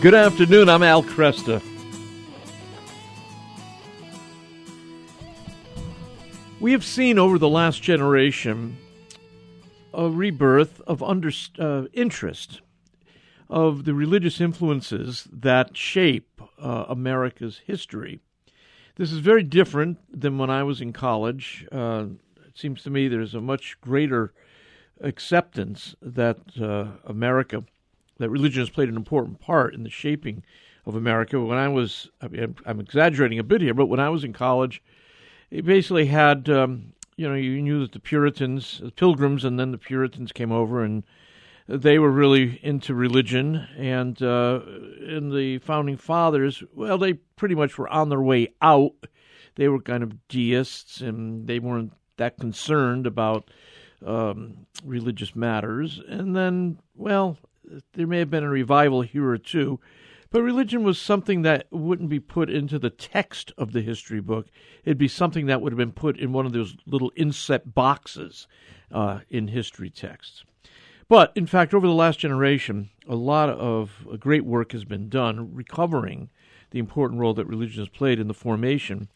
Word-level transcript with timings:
Good 0.00 0.14
afternoon. 0.14 0.70
I'm 0.70 0.82
Al 0.82 1.02
Kresta. 1.02 1.62
We 6.58 6.72
have 6.72 6.86
seen 6.86 7.18
over 7.18 7.36
the 7.36 7.50
last 7.50 7.82
generation 7.82 8.78
a 9.92 10.08
rebirth 10.08 10.80
of 10.86 11.02
under, 11.02 11.30
uh, 11.58 11.84
interest 11.92 12.62
of 13.50 13.84
the 13.84 13.92
religious 13.92 14.40
influences 14.40 15.28
that 15.30 15.76
shape 15.76 16.40
uh, 16.58 16.86
America's 16.88 17.60
history. 17.66 18.20
This 18.96 19.12
is 19.12 19.18
very 19.18 19.42
different 19.42 19.98
than 20.18 20.38
when 20.38 20.48
I 20.48 20.62
was 20.62 20.80
in 20.80 20.94
college. 20.94 21.66
Uh, 21.70 22.06
it 22.46 22.56
seems 22.56 22.82
to 22.84 22.90
me 22.90 23.06
there's 23.06 23.34
a 23.34 23.40
much 23.42 23.78
greater 23.82 24.32
acceptance 25.02 25.94
that 26.00 26.38
uh, 26.58 26.96
America, 27.04 27.64
that 28.20 28.30
religion 28.30 28.60
has 28.60 28.70
played 28.70 28.88
an 28.88 28.96
important 28.96 29.40
part 29.40 29.74
in 29.74 29.82
the 29.82 29.90
shaping 29.90 30.42
of 30.86 30.94
America. 30.94 31.40
When 31.40 31.58
I 31.58 31.68
was, 31.68 32.08
I 32.20 32.28
mean, 32.28 32.54
I'm 32.64 32.80
exaggerating 32.80 33.38
a 33.38 33.44
bit 33.44 33.60
here, 33.60 33.74
but 33.74 33.86
when 33.86 34.00
I 34.00 34.08
was 34.10 34.24
in 34.24 34.32
college, 34.32 34.82
it 35.50 35.64
basically 35.64 36.06
had, 36.06 36.48
um, 36.48 36.92
you 37.16 37.28
know, 37.28 37.34
you 37.34 37.60
knew 37.60 37.80
that 37.80 37.92
the 37.92 38.00
Puritans, 38.00 38.80
the 38.82 38.90
Pilgrims, 38.90 39.44
and 39.44 39.58
then 39.58 39.72
the 39.72 39.78
Puritans 39.78 40.32
came 40.32 40.52
over, 40.52 40.84
and 40.84 41.02
they 41.66 41.98
were 41.98 42.10
really 42.10 42.60
into 42.62 42.94
religion. 42.94 43.66
And 43.76 44.20
uh, 44.22 44.60
in 45.06 45.30
the 45.34 45.58
founding 45.58 45.96
fathers, 45.96 46.62
well, 46.74 46.98
they 46.98 47.14
pretty 47.14 47.54
much 47.54 47.78
were 47.78 47.88
on 47.88 48.10
their 48.10 48.22
way 48.22 48.54
out. 48.62 48.94
They 49.56 49.68
were 49.68 49.80
kind 49.80 50.02
of 50.02 50.28
deists, 50.28 51.00
and 51.00 51.46
they 51.46 51.58
weren't 51.58 51.92
that 52.16 52.38
concerned 52.38 53.06
about 53.06 53.50
um, 54.06 54.66
religious 54.84 55.34
matters. 55.34 56.00
And 56.08 56.36
then, 56.36 56.78
well, 56.94 57.38
there 57.92 58.06
may 58.06 58.18
have 58.18 58.30
been 58.30 58.44
a 58.44 58.48
revival 58.48 59.02
here 59.02 59.28
or 59.28 59.38
two 59.38 59.80
but 60.30 60.42
religion 60.42 60.84
was 60.84 60.98
something 60.98 61.42
that 61.42 61.66
wouldn't 61.70 62.08
be 62.08 62.20
put 62.20 62.48
into 62.48 62.78
the 62.78 62.90
text 62.90 63.52
of 63.58 63.72
the 63.72 63.80
history 63.80 64.20
book. 64.20 64.46
It'd 64.84 64.96
be 64.96 65.08
something 65.08 65.46
that 65.46 65.60
would 65.60 65.72
have 65.72 65.78
been 65.78 65.92
put 65.92 66.16
in 66.16 66.32
one 66.32 66.46
of 66.46 66.52
those 66.52 66.76
little 66.86 67.10
inset 67.16 67.74
boxes 67.74 68.46
uh, 68.92 69.20
in 69.28 69.48
history 69.48 69.90
texts. 69.90 70.44
But 71.08 71.32
in 71.34 71.46
fact, 71.46 71.74
over 71.74 71.88
the 71.88 71.92
last 71.92 72.20
generation, 72.20 72.90
a 73.08 73.16
lot 73.16 73.48
of 73.50 74.06
great 74.20 74.44
work 74.44 74.70
has 74.70 74.84
been 74.84 75.08
done 75.08 75.52
recovering 75.52 76.30
the 76.70 76.78
important 76.78 77.18
role 77.18 77.34
that 77.34 77.46
religion 77.46 77.80
has 77.80 77.88
played 77.88 78.20
in 78.20 78.28
the 78.28 78.34
formation 78.34 79.08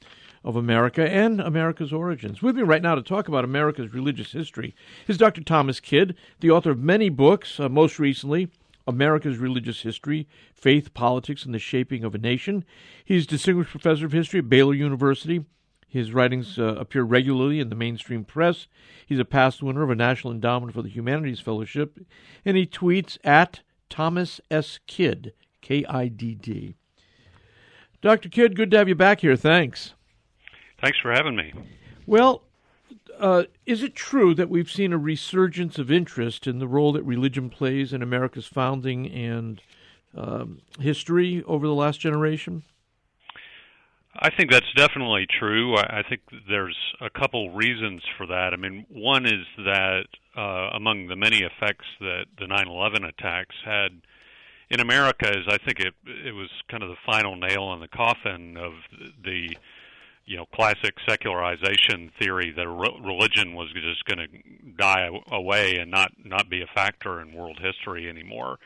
of 0.45 0.56
America 0.56 1.09
and 1.09 1.41
America's 1.41 1.92
origins. 1.92 2.42
With 2.42 2.56
me 2.56 2.62
right 2.62 2.83
now 2.83 2.95
to 2.95 3.03
talk 3.03 3.28
about 3.28 3.45
America's 3.45 3.95
religious 3.95 4.33
history 4.33 4.75
is 5.09 5.17
Dr. 5.17 5.42
Thomas 5.42 5.81
Kidd, 5.81 6.14
the 6.41 6.51
author 6.51 6.70
of 6.70 6.78
many 6.78 7.09
books, 7.09 7.59
uh, 7.59 7.69
most 7.69 7.98
recently, 7.98 8.51
America's 8.86 9.39
Religious 9.39 9.81
History, 9.81 10.28
Faith, 10.53 10.92
Politics, 10.92 11.45
and 11.47 11.55
the 11.55 11.59
Shaping 11.59 12.05
of 12.05 12.14
a 12.14 12.19
Nation. 12.19 12.64
He's 13.05 13.27
Distinguished 13.27 13.70
Professor 13.70 14.05
of 14.05 14.12
History 14.12 14.41
at 14.41 14.51
Baylor 14.51 14.75
University. 14.75 15.45
His 15.89 16.12
writings 16.12 16.58
uh, 16.58 16.75
appear 16.75 17.03
regularly 17.03 17.61
in 17.61 17.70
the 17.70 17.77
mainstream 17.77 18.25
press. 18.25 18.67
He's 19.06 19.20
a 19.20 19.25
past 19.25 19.62
winner 19.62 19.83
of 19.83 19.91
a 19.91 19.95
National 19.95 20.33
Endowment 20.33 20.75
for 20.75 20.83
the 20.83 20.89
Humanities 20.89 21.41
Fellowship, 21.41 21.98
and 22.45 22.56
he 22.56 22.67
tweets 22.67 23.17
at 23.25 23.61
Thomas 23.89 24.41
S. 24.51 24.81
Kidd, 24.86 25.33
K 25.62 25.84
I 25.86 26.08
D 26.08 26.34
D. 26.34 26.75
Dr. 28.03 28.29
Kidd, 28.29 28.56
good 28.56 28.70
to 28.73 28.77
have 28.77 28.89
you 28.89 28.95
back 28.95 29.20
here. 29.20 29.36
Thanks. 29.36 29.95
Thanks 30.85 30.99
for 31.01 31.13
having 31.13 31.35
me. 31.35 31.51
Well, 32.07 32.43
uh, 33.19 33.45
is 33.65 33.83
it 33.83 33.95
true 33.95 34.35
that 34.35 34.51
we've 34.51 34.71
seen 34.71 34.93
a 34.93 34.99
resurgence 34.99 35.79
of 35.79 35.91
interest 35.91 36.47
in 36.47 36.59
the 36.59 36.69
role 36.69 36.93
that 36.93 37.03
religion 37.05 37.49
plays 37.49 37.95
in 37.95 38.03
America's 38.03 38.47
founding 38.47 39.11
and 39.11 39.63
um, 40.14 40.61
history 40.79 41.42
over 41.45 41.67
the 41.67 41.73
last 41.73 42.01
generation? 42.01 42.64
I 44.14 44.29
think 44.29 44.51
that's 44.51 44.70
definitely 44.77 45.27
true. 45.39 45.75
I 45.75 46.03
think 46.07 46.20
there's 46.51 46.77
a 47.01 47.08
couple 47.08 47.51
reasons 47.51 48.03
for 48.19 48.27
that. 48.27 48.51
I 48.53 48.57
mean, 48.57 48.85
one 48.91 49.25
is 49.25 49.47
that 49.57 50.05
uh, 50.37 50.69
among 50.75 51.07
the 51.07 51.17
many 51.17 51.39
effects 51.39 51.87
that 52.01 52.27
the 52.39 52.45
9/11 52.45 53.08
attacks 53.08 53.57
had 53.64 54.03
in 54.69 54.81
America, 54.81 55.31
is 55.31 55.47
I 55.48 55.57
think 55.57 55.81
it 55.81 55.95
it 56.05 56.33
was 56.33 56.51
kind 56.69 56.83
of 56.83 56.91
the 56.91 56.97
final 57.07 57.37
nail 57.37 57.73
in 57.73 57.81
the 57.81 57.89
coffin 57.89 58.58
of 58.58 58.73
the 59.25 59.57
you 60.27 60.36
know 60.36 60.46
classic 60.55 60.95
secularization 61.08 62.11
theory 62.18 62.52
that 62.57 62.67
religion 62.68 63.55
was 63.55 63.68
just 63.73 64.05
going 64.05 64.18
to 64.18 64.73
die 64.77 65.08
away 65.30 65.77
and 65.77 65.90
not 65.90 66.12
not 66.24 66.48
be 66.48 66.62
a 66.62 66.67
factor 66.74 67.20
in 67.20 67.33
world 67.33 67.58
history 67.61 68.08
anymore. 68.08 68.58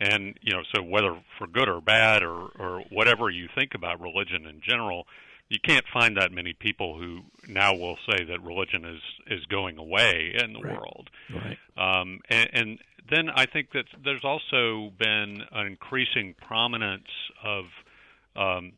And 0.00 0.38
you 0.40 0.52
know 0.52 0.62
so 0.74 0.82
whether 0.82 1.16
for 1.38 1.46
good 1.46 1.68
or 1.68 1.80
bad 1.80 2.22
or 2.22 2.48
or 2.58 2.82
whatever 2.90 3.30
you 3.30 3.48
think 3.54 3.74
about 3.74 4.00
religion 4.00 4.46
in 4.46 4.60
general 4.66 5.06
you 5.48 5.58
can't 5.62 5.84
find 5.92 6.16
that 6.16 6.32
many 6.32 6.54
people 6.54 6.98
who 6.98 7.20
now 7.46 7.74
will 7.74 7.98
say 8.10 8.24
that 8.24 8.42
religion 8.42 8.84
is 8.84 9.02
is 9.26 9.44
going 9.46 9.76
away 9.76 10.34
in 10.42 10.54
the 10.54 10.60
right. 10.60 10.72
world. 10.72 11.10
Right. 11.30 11.58
Um 11.76 12.20
and, 12.30 12.50
and 12.52 12.78
then 13.10 13.28
i 13.34 13.46
think 13.46 13.72
that 13.72 13.84
there's 14.04 14.24
also 14.24 14.92
been 14.98 15.42
an 15.52 15.66
increasing 15.66 16.34
prominence 16.40 17.08
of 17.44 17.64
um 18.36 18.72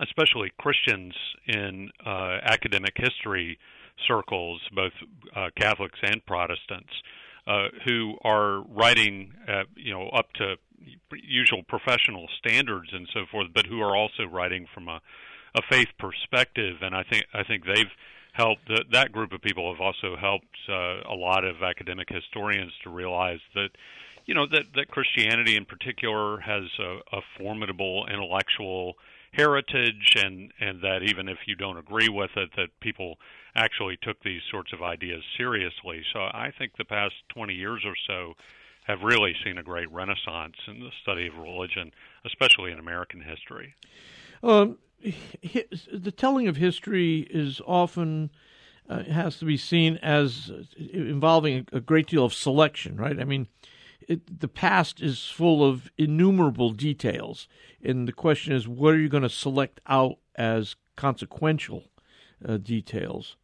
especially 0.00 0.52
Christians 0.58 1.14
in 1.46 1.90
uh, 2.04 2.38
academic 2.42 2.94
history 2.96 3.58
circles, 4.06 4.60
both 4.74 4.92
uh, 5.36 5.48
Catholics 5.56 5.98
and 6.02 6.24
Protestants, 6.26 6.92
uh, 7.46 7.68
who 7.84 8.16
are 8.22 8.62
writing, 8.68 9.32
uh, 9.48 9.64
you 9.76 9.92
know, 9.92 10.08
up 10.08 10.32
to 10.34 10.56
usual 11.12 11.62
professional 11.68 12.26
standards 12.38 12.88
and 12.92 13.08
so 13.12 13.20
forth, 13.30 13.48
but 13.54 13.66
who 13.66 13.80
are 13.80 13.96
also 13.96 14.24
writing 14.24 14.66
from 14.72 14.88
a, 14.88 15.00
a 15.56 15.62
faith 15.70 15.88
perspective. 15.98 16.76
And 16.82 16.94
I 16.94 17.02
think 17.02 17.24
I 17.34 17.42
think 17.44 17.64
they've 17.64 17.90
helped. 18.32 18.70
That 18.92 19.12
group 19.12 19.32
of 19.32 19.42
people 19.42 19.72
have 19.72 19.80
also 19.80 20.16
helped 20.16 20.56
uh, 20.68 21.00
a 21.08 21.14
lot 21.14 21.44
of 21.44 21.62
academic 21.62 22.08
historians 22.08 22.72
to 22.84 22.90
realize 22.90 23.40
that 23.54 23.70
you 24.26 24.34
know 24.34 24.46
that 24.46 24.64
that 24.74 24.88
Christianity 24.88 25.56
in 25.56 25.64
particular 25.64 26.38
has 26.40 26.64
a, 26.78 27.16
a 27.16 27.20
formidable 27.38 28.06
intellectual 28.06 28.94
heritage 29.32 30.14
and 30.16 30.52
and 30.60 30.82
that 30.82 31.02
even 31.02 31.28
if 31.28 31.38
you 31.46 31.54
don't 31.54 31.78
agree 31.78 32.08
with 32.08 32.30
it 32.36 32.50
that 32.56 32.68
people 32.80 33.16
actually 33.54 33.96
took 34.02 34.20
these 34.22 34.42
sorts 34.50 34.72
of 34.72 34.82
ideas 34.82 35.22
seriously. 35.36 36.02
So 36.12 36.20
i 36.20 36.52
think 36.56 36.72
the 36.76 36.84
past 36.84 37.14
20 37.28 37.54
years 37.54 37.82
or 37.84 37.94
so 38.06 38.34
have 38.84 39.02
really 39.02 39.34
seen 39.44 39.58
a 39.58 39.62
great 39.62 39.90
renaissance 39.92 40.56
in 40.66 40.80
the 40.80 40.90
study 41.02 41.28
of 41.28 41.36
religion 41.36 41.92
especially 42.24 42.72
in 42.72 42.78
american 42.78 43.20
history. 43.20 43.74
Um, 44.42 44.78
the 45.02 46.12
telling 46.16 46.48
of 46.48 46.56
history 46.56 47.26
is 47.30 47.60
often 47.66 48.30
uh, 48.88 49.04
has 49.04 49.38
to 49.38 49.44
be 49.44 49.56
seen 49.56 49.96
as 49.98 50.50
involving 50.76 51.68
a 51.72 51.80
great 51.80 52.08
deal 52.08 52.24
of 52.24 52.34
selection 52.34 52.96
right? 52.96 53.20
I 53.20 53.24
mean 53.24 53.46
it, 54.10 54.40
the 54.40 54.48
past 54.48 55.00
is 55.00 55.26
full 55.26 55.64
of 55.64 55.90
innumerable 55.96 56.70
details, 56.70 57.46
and 57.82 58.08
the 58.08 58.12
question 58.12 58.52
is, 58.52 58.66
what 58.66 58.92
are 58.92 58.98
you 58.98 59.08
going 59.08 59.22
to 59.22 59.28
select 59.28 59.80
out 59.86 60.18
as 60.34 60.74
consequential 60.96 61.84
uh, 62.46 62.56
details? 62.56 63.36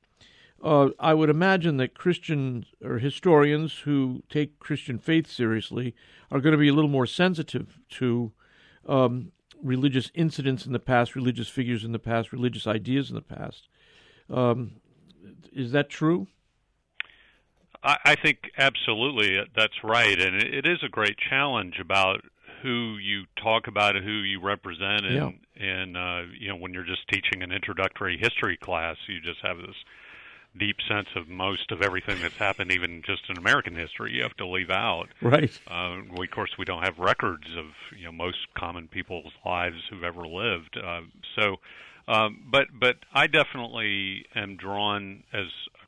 Uh, 0.60 0.88
I 0.98 1.14
would 1.14 1.30
imagine 1.30 1.76
that 1.76 1.94
Christian 1.94 2.66
or 2.82 2.98
historians 2.98 3.80
who 3.80 4.24
take 4.28 4.58
Christian 4.58 4.98
faith 4.98 5.30
seriously 5.30 5.94
are 6.32 6.40
going 6.40 6.52
to 6.52 6.58
be 6.58 6.68
a 6.68 6.74
little 6.74 6.90
more 6.90 7.06
sensitive 7.06 7.78
to 7.90 8.32
um, 8.88 9.30
religious 9.62 10.10
incidents 10.14 10.66
in 10.66 10.72
the 10.72 10.80
past, 10.80 11.14
religious 11.14 11.48
figures 11.48 11.84
in 11.84 11.92
the 11.92 12.00
past, 12.00 12.32
religious 12.32 12.66
ideas 12.66 13.08
in 13.08 13.14
the 13.14 13.22
past. 13.22 13.68
Um, 14.28 14.80
is 15.52 15.70
that 15.70 15.88
true? 15.88 16.26
I, 17.82 17.96
I 18.04 18.14
think 18.16 18.50
absolutely 18.58 19.38
that's 19.54 19.84
right, 19.84 20.20
and 20.20 20.36
it, 20.36 20.54
it 20.54 20.66
is 20.66 20.78
a 20.82 20.88
great 20.88 21.16
challenge 21.18 21.78
about 21.80 22.22
who 22.62 22.96
you 22.96 23.24
talk 23.40 23.66
about, 23.66 23.96
and 23.96 24.04
who 24.04 24.10
you 24.10 24.40
represent, 24.40 25.06
and 25.06 25.14
yeah. 25.14 25.64
and 25.64 25.96
uh, 25.96 26.22
you 26.38 26.48
know 26.48 26.56
when 26.56 26.72
you're 26.72 26.84
just 26.84 27.06
teaching 27.08 27.42
an 27.42 27.52
introductory 27.52 28.18
history 28.18 28.56
class, 28.56 28.96
you 29.08 29.20
just 29.20 29.40
have 29.42 29.58
this 29.58 29.76
deep 30.58 30.76
sense 30.88 31.08
of 31.14 31.28
most 31.28 31.70
of 31.70 31.82
everything 31.82 32.20
that's 32.20 32.36
happened, 32.36 32.72
even 32.72 33.02
just 33.04 33.22
in 33.28 33.36
American 33.36 33.76
history. 33.76 34.12
You 34.12 34.22
have 34.22 34.36
to 34.38 34.46
leave 34.46 34.70
out. 34.70 35.08
Right. 35.20 35.58
Uh, 35.68 35.98
we, 36.16 36.26
of 36.26 36.30
course, 36.32 36.50
we 36.58 36.64
don't 36.64 36.82
have 36.82 36.98
records 36.98 37.46
of 37.56 37.66
you 37.96 38.04
know 38.04 38.12
most 38.12 38.38
common 38.56 38.88
people's 38.88 39.32
lives 39.44 39.76
who've 39.90 40.04
ever 40.04 40.26
lived. 40.26 40.78
Uh, 40.82 41.02
so, 41.34 41.56
um, 42.08 42.44
but 42.50 42.68
but 42.78 42.96
I 43.12 43.26
definitely 43.26 44.26
am 44.34 44.56
drawn 44.56 45.22
as 45.32 45.46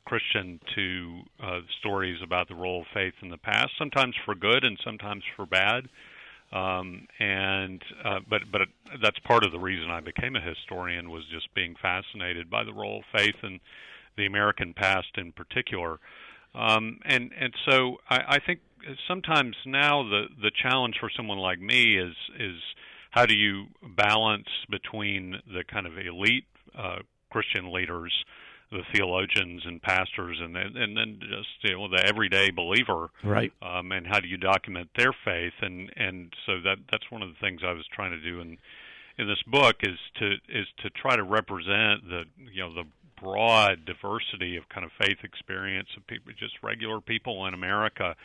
Christian 0.09 0.59
to 0.73 1.21
uh, 1.39 1.59
stories 1.79 2.17
about 2.23 2.47
the 2.47 2.55
role 2.55 2.81
of 2.81 2.87
faith 2.95 3.13
in 3.21 3.29
the 3.29 3.37
past, 3.37 3.69
sometimes 3.77 4.15
for 4.25 4.33
good 4.33 4.63
and 4.63 4.75
sometimes 4.83 5.23
for 5.35 5.45
bad. 5.45 5.87
Um, 6.51 7.07
and 7.19 7.79
uh, 8.03 8.19
but 8.27 8.41
but 8.51 8.61
that's 9.03 9.19
part 9.19 9.45
of 9.45 9.51
the 9.51 9.59
reason 9.59 9.91
I 9.91 9.99
became 9.99 10.35
a 10.35 10.41
historian 10.41 11.11
was 11.11 11.23
just 11.31 11.53
being 11.53 11.75
fascinated 11.79 12.49
by 12.49 12.63
the 12.63 12.73
role 12.73 12.99
of 12.99 13.03
faith 13.15 13.35
in 13.43 13.59
the 14.17 14.25
American 14.25 14.73
past 14.73 15.09
in 15.15 15.31
particular. 15.31 15.99
Um, 16.55 16.99
and 17.05 17.31
and 17.39 17.53
so 17.69 17.97
I, 18.09 18.21
I 18.27 18.39
think 18.39 18.61
sometimes 19.07 19.55
now 19.67 20.01
the 20.01 20.23
the 20.41 20.51
challenge 20.59 20.95
for 20.99 21.11
someone 21.15 21.37
like 21.37 21.61
me 21.61 21.99
is 21.99 22.15
is 22.39 22.57
how 23.11 23.27
do 23.27 23.35
you 23.35 23.65
balance 23.95 24.49
between 24.71 25.35
the 25.45 25.63
kind 25.71 25.85
of 25.85 25.99
elite 25.99 26.45
uh, 26.75 26.99
Christian 27.29 27.71
leaders, 27.71 28.13
the 28.71 28.83
theologians 28.93 29.63
and 29.65 29.81
pastors, 29.81 30.39
and 30.39 30.55
then, 30.55 30.75
and 30.75 30.95
then 30.95 31.19
just 31.19 31.49
you 31.61 31.77
know 31.77 31.87
the 31.87 32.05
everyday 32.05 32.51
believer, 32.51 33.09
right? 33.23 33.51
Um, 33.61 33.91
and 33.91 34.05
how 34.05 34.19
do 34.19 34.27
you 34.27 34.37
document 34.37 34.89
their 34.95 35.13
faith? 35.25 35.53
And 35.61 35.91
and 35.95 36.33
so 36.45 36.61
that 36.63 36.77
that's 36.91 37.09
one 37.09 37.21
of 37.21 37.29
the 37.29 37.39
things 37.41 37.61
I 37.65 37.73
was 37.73 37.85
trying 37.93 38.11
to 38.11 38.21
do 38.21 38.39
in 38.41 38.57
in 39.17 39.27
this 39.27 39.41
book 39.47 39.77
is 39.81 39.97
to 40.19 40.33
is 40.47 40.67
to 40.83 40.89
try 40.91 41.15
to 41.15 41.23
represent 41.23 42.07
the 42.07 42.23
you 42.51 42.61
know 42.61 42.73
the 42.73 42.85
broad 43.21 43.85
diversity 43.85 44.55
of 44.55 44.67
kind 44.69 44.85
of 44.85 44.91
faith 44.99 45.17
experience 45.23 45.89
of 45.97 46.07
people, 46.07 46.31
just 46.39 46.53
regular 46.63 47.01
people 47.01 47.45
in 47.47 47.53
America, 47.53 48.15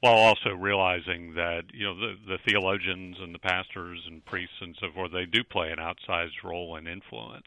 while 0.00 0.14
also 0.14 0.50
realizing 0.50 1.34
that 1.34 1.62
you 1.72 1.86
know 1.86 1.94
the 1.94 2.14
the 2.26 2.38
theologians 2.46 3.16
and 3.20 3.34
the 3.34 3.38
pastors 3.38 4.00
and 4.06 4.24
priests 4.24 4.56
and 4.60 4.76
so 4.80 4.88
forth 4.92 5.12
they 5.12 5.26
do 5.26 5.42
play 5.44 5.70
an 5.70 5.78
outsized 5.78 6.42
role 6.44 6.76
in 6.76 6.86
influence. 6.86 7.46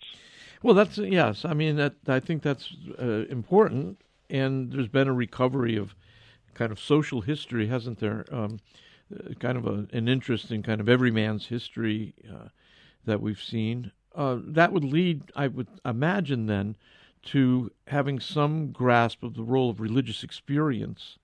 Well, 0.61 0.73
that's 0.73 0.97
yes. 0.97 1.45
I 1.45 1.53
mean, 1.53 1.75
that 1.75 1.95
I 2.07 2.19
think 2.19 2.41
that's 2.41 2.73
uh, 2.99 3.25
important, 3.29 4.01
and 4.29 4.71
there's 4.71 4.87
been 4.87 5.07
a 5.07 5.13
recovery 5.13 5.75
of 5.75 5.95
kind 6.53 6.71
of 6.71 6.79
social 6.79 7.21
history, 7.21 7.67
hasn't 7.67 7.99
there? 7.99 8.25
Um, 8.31 8.59
uh, 9.13 9.33
kind 9.39 9.57
of 9.57 9.67
a, 9.67 9.87
an 9.95 10.07
interesting 10.07 10.63
kind 10.63 10.81
of 10.81 10.89
every 10.89 11.11
man's 11.11 11.47
history 11.47 12.15
uh, 12.27 12.47
that 13.05 13.21
we've 13.21 13.41
seen. 13.41 13.91
Uh, 14.15 14.37
that 14.41 14.71
would 14.71 14.83
lead, 14.83 15.21
I 15.35 15.47
would 15.47 15.67
imagine, 15.83 16.47
then 16.47 16.75
to 17.25 17.71
having 17.87 18.19
some 18.19 18.71
grasp 18.71 19.23
of 19.23 19.35
the 19.35 19.43
role 19.43 19.69
of 19.69 19.79
religious 19.79 20.23
experience, 20.23 21.17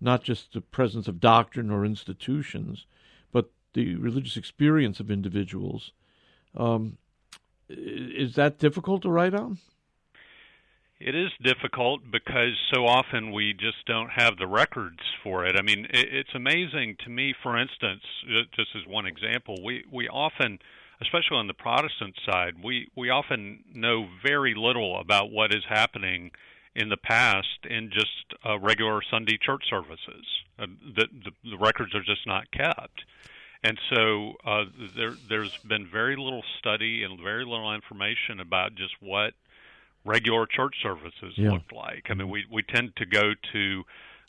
not 0.00 0.22
just 0.22 0.52
the 0.52 0.60
presence 0.60 1.08
of 1.08 1.20
doctrine 1.20 1.70
or 1.70 1.84
institutions, 1.84 2.86
but 3.32 3.50
the 3.72 3.94
religious 3.96 4.36
experience 4.36 5.00
of 5.00 5.10
individuals. 5.10 5.92
Um, 6.56 6.98
is 7.68 8.34
that 8.34 8.58
difficult 8.58 9.02
to 9.02 9.10
write 9.10 9.34
on? 9.34 9.58
It 11.00 11.14
is 11.14 11.30
difficult 11.42 12.02
because 12.10 12.56
so 12.72 12.86
often 12.86 13.32
we 13.32 13.52
just 13.52 13.84
don't 13.86 14.10
have 14.10 14.36
the 14.38 14.46
records 14.46 15.00
for 15.22 15.44
it. 15.44 15.56
I 15.56 15.62
mean, 15.62 15.86
it's 15.90 16.34
amazing 16.34 16.96
to 17.04 17.10
me. 17.10 17.34
For 17.42 17.58
instance, 17.58 18.02
just 18.54 18.70
as 18.76 18.86
one 18.86 19.04
example, 19.04 19.56
we 19.62 19.84
we 19.92 20.08
often, 20.08 20.60
especially 21.02 21.36
on 21.36 21.48
the 21.48 21.54
Protestant 21.54 22.14
side, 22.24 22.54
we 22.62 22.88
we 22.96 23.10
often 23.10 23.64
know 23.74 24.06
very 24.22 24.54
little 24.54 24.98
about 24.98 25.30
what 25.30 25.52
is 25.52 25.64
happening 25.68 26.30
in 26.76 26.88
the 26.88 26.96
past 26.96 27.66
in 27.68 27.90
just 27.90 28.34
uh, 28.46 28.58
regular 28.58 29.02
Sunday 29.10 29.36
church 29.36 29.64
services. 29.68 30.24
Uh, 30.58 30.66
the, 30.96 31.06
the 31.24 31.50
the 31.50 31.58
records 31.58 31.94
are 31.94 32.02
just 32.02 32.26
not 32.26 32.50
kept. 32.52 33.04
And 33.64 33.78
so 33.88 34.34
uh, 34.44 34.64
there, 34.94 35.14
there's 35.28 35.56
been 35.66 35.88
very 35.90 36.16
little 36.16 36.44
study 36.58 37.02
and 37.02 37.18
very 37.18 37.46
little 37.46 37.74
information 37.74 38.38
about 38.38 38.74
just 38.74 38.94
what 39.00 39.32
regular 40.04 40.46
church 40.46 40.76
services 40.82 41.32
yeah. 41.36 41.50
looked 41.50 41.72
like. 41.72 42.08
I 42.10 42.14
mean, 42.14 42.28
we 42.28 42.44
we 42.52 42.62
tend 42.62 42.94
to 42.96 43.06
go 43.06 43.32
to 43.54 43.82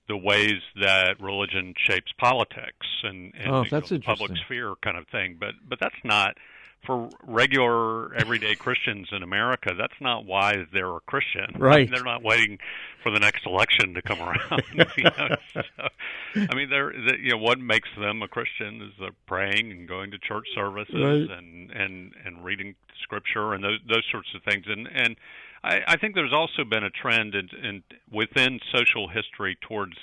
the 0.08 0.16
ways 0.16 0.62
that 0.80 1.20
religion 1.20 1.74
shapes 1.78 2.14
politics 2.18 2.88
and, 3.04 3.34
and 3.38 3.52
oh, 3.52 3.66
that's 3.70 3.92
know, 3.92 4.00
public 4.00 4.32
sphere 4.46 4.74
kind 4.82 4.98
of 4.98 5.06
thing, 5.10 5.36
but 5.38 5.56
but 5.68 5.80
that's 5.82 5.96
not 6.06 6.38
for 6.86 7.10
regular 7.24 8.14
everyday 8.16 8.56
Christians 8.56 9.08
in 9.12 9.24
America, 9.24 9.74
that's 9.78 10.00
not 10.00 10.26
why 10.26 10.66
they're 10.72 10.96
a 10.96 11.02
Christian. 11.02 11.46
Right. 11.66 11.90
They're 11.90 12.04
not 12.04 12.22
waiting 12.22 12.60
for 13.02 13.12
the 13.12 13.20
next 13.20 13.46
election 13.46 13.96
to 13.96 14.02
come 14.02 14.20
around. 14.20 14.64
you 14.98 15.04
know? 15.04 15.36
so, 15.54 15.62
I 16.36 16.54
mean, 16.54 16.70
they're 16.70 16.92
they, 16.92 17.18
you 17.18 17.32
know 17.32 17.38
what 17.38 17.60
makes 17.60 17.90
them 17.98 18.22
a 18.22 18.28
Christian 18.28 18.82
is 18.84 18.92
they're 19.00 19.10
praying 19.26 19.72
and 19.72 19.88
going 19.88 20.12
to 20.12 20.20
church 20.20 20.46
services 20.54 20.94
right. 20.94 21.38
and 21.38 21.72
and 21.72 22.14
and 22.24 22.46
reading 22.46 22.76
scripture 23.02 23.54
and 23.54 23.64
those 23.64 23.80
those 23.88 24.04
sorts 24.12 24.30
of 24.36 24.44
things. 24.44 24.66
And 24.68 24.88
and 24.94 25.16
I, 25.64 25.80
I 25.88 25.98
think 25.98 26.14
there's 26.14 26.34
also 26.34 26.64
been 26.64 26.84
a 26.84 26.92
trend 26.92 27.34
in, 27.34 27.50
in 27.64 27.84
within 28.12 28.60
social 28.72 29.08
history 29.08 29.58
towards 29.62 29.96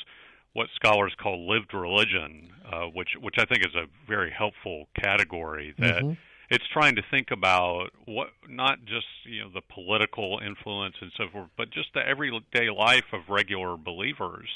what 0.53 0.67
scholars 0.75 1.15
call 1.23 1.49
lived 1.49 1.75
religion, 1.75 2.51
uh, 2.71 2.87
which 2.87 3.11
which 3.21 3.37
I 3.39 3.45
think 3.45 3.65
is 3.65 3.75
a 3.75 3.87
very 4.09 4.33
helpful 4.37 4.87
category 5.01 5.75
that. 5.79 6.03
Mm-hmm 6.03 6.13
it's 6.53 6.69
trying 6.71 6.97
to 6.97 7.03
think 7.11 7.31
about 7.31 7.93
what 8.05 8.29
not 8.47 8.85
just 8.85 9.07
you 9.25 9.41
know 9.41 9.49
the 9.53 9.63
political 9.73 10.39
influence 10.47 10.95
and 11.01 11.11
so 11.17 11.25
forth, 11.33 11.49
but 11.57 11.71
just 11.71 11.89
the 11.95 12.07
everyday 12.07 12.69
life 12.69 13.07
of 13.15 13.23
regular 13.31 13.79
believers, 13.79 14.49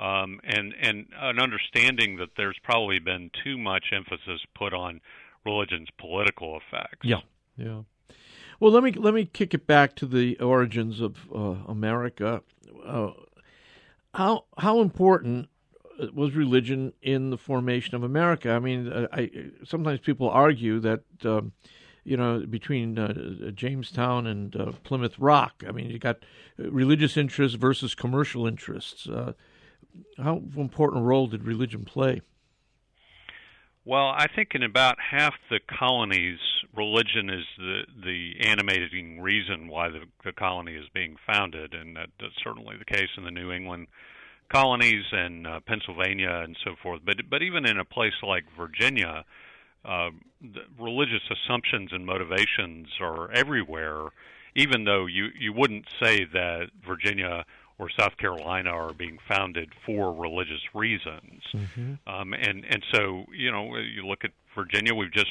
um, 0.00 0.40
and 0.42 0.74
and 0.82 1.06
an 1.16 1.38
understanding 1.38 2.16
that 2.16 2.30
there's 2.36 2.58
probably 2.64 2.98
been 2.98 3.30
too 3.44 3.56
much 3.56 3.92
emphasis 3.92 4.40
put 4.56 4.74
on 4.74 5.00
religion's 5.46 5.88
political 5.98 6.58
effects. 6.58 7.04
Yeah, 7.04 7.20
yeah. 7.56 7.82
Well, 8.58 8.72
let 8.72 8.82
me 8.82 8.90
let 8.90 9.14
me 9.14 9.24
kick 9.24 9.54
it 9.54 9.68
back 9.68 9.94
to 9.96 10.06
the 10.06 10.36
origins 10.40 11.00
of 11.00 11.16
uh, 11.32 11.70
America. 11.70 12.42
Uh, 12.84 13.12
how 14.14 14.46
how 14.58 14.80
important 14.80 15.48
was 16.14 16.34
religion 16.34 16.92
in 17.02 17.30
the 17.30 17.38
formation 17.38 17.94
of 17.94 18.02
America. 18.02 18.50
I 18.50 18.58
mean, 18.58 18.88
uh, 18.88 19.06
I, 19.12 19.30
sometimes 19.64 20.00
people 20.00 20.28
argue 20.30 20.80
that 20.80 21.02
um, 21.24 21.52
you 22.04 22.16
know 22.16 22.44
between 22.48 22.98
uh, 22.98 23.50
Jamestown 23.54 24.26
and 24.26 24.56
uh, 24.56 24.72
Plymouth 24.84 25.18
Rock. 25.18 25.62
I 25.66 25.72
mean, 25.72 25.90
you 25.90 25.98
got 25.98 26.18
religious 26.56 27.16
interests 27.16 27.56
versus 27.56 27.94
commercial 27.94 28.46
interests. 28.46 29.08
Uh, 29.08 29.32
how 30.18 30.42
important 30.56 31.02
a 31.02 31.04
role 31.04 31.26
did 31.26 31.44
religion 31.44 31.84
play? 31.84 32.20
Well, 33.84 34.08
I 34.08 34.26
think 34.34 34.50
in 34.54 34.62
about 34.62 34.98
half 35.00 35.34
the 35.48 35.58
colonies, 35.78 36.38
religion 36.76 37.30
is 37.30 37.44
the 37.58 37.82
the 38.04 38.34
animating 38.40 39.20
reason 39.20 39.68
why 39.68 39.88
the, 39.88 40.00
the 40.24 40.32
colony 40.32 40.74
is 40.74 40.86
being 40.94 41.16
founded, 41.26 41.74
and 41.74 41.96
that, 41.96 42.10
that's 42.20 42.34
certainly 42.44 42.76
the 42.76 42.84
case 42.84 43.08
in 43.16 43.24
the 43.24 43.30
New 43.30 43.50
England 43.50 43.88
colonies 44.50 45.04
and 45.12 45.46
uh, 45.46 45.60
Pennsylvania 45.66 46.42
and 46.44 46.56
so 46.64 46.74
forth. 46.82 47.00
But 47.04 47.16
but 47.28 47.42
even 47.42 47.66
in 47.66 47.78
a 47.78 47.84
place 47.84 48.14
like 48.22 48.44
Virginia, 48.56 49.24
uh, 49.84 50.10
religious 50.78 51.22
assumptions 51.30 51.90
and 51.92 52.04
motivations 52.04 52.88
are 53.00 53.30
everywhere. 53.32 54.08
Even 54.56 54.84
though 54.84 55.06
you 55.06 55.28
you 55.38 55.52
wouldn't 55.52 55.86
say 56.02 56.24
that 56.32 56.70
Virginia 56.86 57.44
or 57.78 57.88
South 57.98 58.16
Carolina 58.18 58.70
are 58.70 58.92
being 58.92 59.18
founded 59.28 59.72
for 59.86 60.12
religious 60.12 60.60
reasons, 60.74 61.42
mm-hmm. 61.54 61.94
um, 62.12 62.34
and 62.34 62.64
and 62.68 62.84
so 62.92 63.24
you 63.32 63.50
know 63.52 63.76
you 63.76 64.04
look 64.04 64.24
at 64.24 64.32
Virginia, 64.56 64.92
we've 64.92 65.12
just 65.12 65.30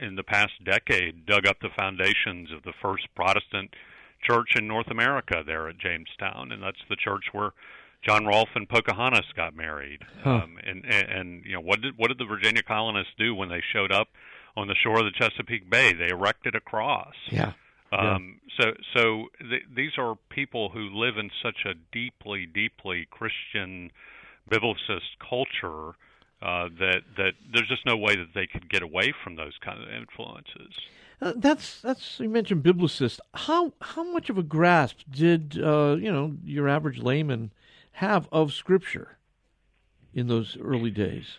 in 0.00 0.16
the 0.16 0.22
past 0.22 0.52
decade 0.64 1.24
dug 1.24 1.46
up 1.46 1.56
the 1.60 1.70
foundations 1.76 2.52
of 2.52 2.62
the 2.62 2.74
first 2.82 3.08
Protestant 3.14 3.74
church 4.22 4.54
in 4.54 4.68
North 4.68 4.90
America 4.90 5.42
there 5.44 5.68
at 5.68 5.78
Jamestown, 5.78 6.52
and 6.52 6.62
that's 6.62 6.82
the 6.90 6.96
church 6.96 7.24
where 7.32 7.52
John 8.02 8.26
Rolfe 8.26 8.48
and 8.54 8.68
Pocahontas 8.68 9.26
got 9.36 9.54
married. 9.54 10.00
Huh. 10.22 10.30
Um, 10.30 10.58
and, 10.64 10.84
and 10.84 11.10
and 11.10 11.44
you 11.44 11.52
know 11.52 11.60
what 11.60 11.80
did 11.80 11.96
what 11.96 12.08
did 12.08 12.18
the 12.18 12.24
Virginia 12.24 12.62
colonists 12.62 13.12
do 13.18 13.34
when 13.34 13.48
they 13.48 13.62
showed 13.72 13.92
up 13.92 14.08
on 14.56 14.68
the 14.68 14.74
shore 14.74 14.98
of 14.98 15.04
the 15.04 15.12
Chesapeake 15.12 15.70
Bay? 15.70 15.92
They 15.92 16.08
erected 16.08 16.54
a 16.54 16.60
cross. 16.60 17.14
Yeah. 17.30 17.52
Um, 17.92 18.40
yeah. 18.58 18.64
So 18.64 18.72
so 18.94 19.26
th- 19.38 19.62
these 19.74 19.92
are 19.98 20.16
people 20.30 20.70
who 20.70 20.90
live 20.92 21.16
in 21.16 21.30
such 21.42 21.64
a 21.64 21.74
deeply 21.92 22.46
deeply 22.46 23.06
Christian 23.10 23.90
biblicist 24.50 25.18
culture 25.20 25.96
uh, 26.42 26.68
that 26.80 27.02
that 27.16 27.32
there's 27.52 27.68
just 27.68 27.86
no 27.86 27.96
way 27.96 28.16
that 28.16 28.34
they 28.34 28.46
could 28.46 28.68
get 28.68 28.82
away 28.82 29.14
from 29.22 29.36
those 29.36 29.52
kind 29.64 29.80
of 29.80 29.88
influences. 29.88 30.74
Uh, 31.20 31.34
that's 31.36 31.80
that's 31.80 32.18
you 32.18 32.28
mentioned 32.28 32.64
biblicist. 32.64 33.20
How 33.32 33.72
how 33.80 34.02
much 34.02 34.28
of 34.28 34.38
a 34.38 34.42
grasp 34.42 35.02
did 35.08 35.60
uh, 35.62 35.96
you 36.00 36.10
know 36.10 36.34
your 36.44 36.68
average 36.68 36.98
layman 36.98 37.52
have 37.92 38.28
of 38.32 38.52
Scripture 38.52 39.18
in 40.14 40.28
those 40.28 40.56
early 40.60 40.90
days? 40.90 41.38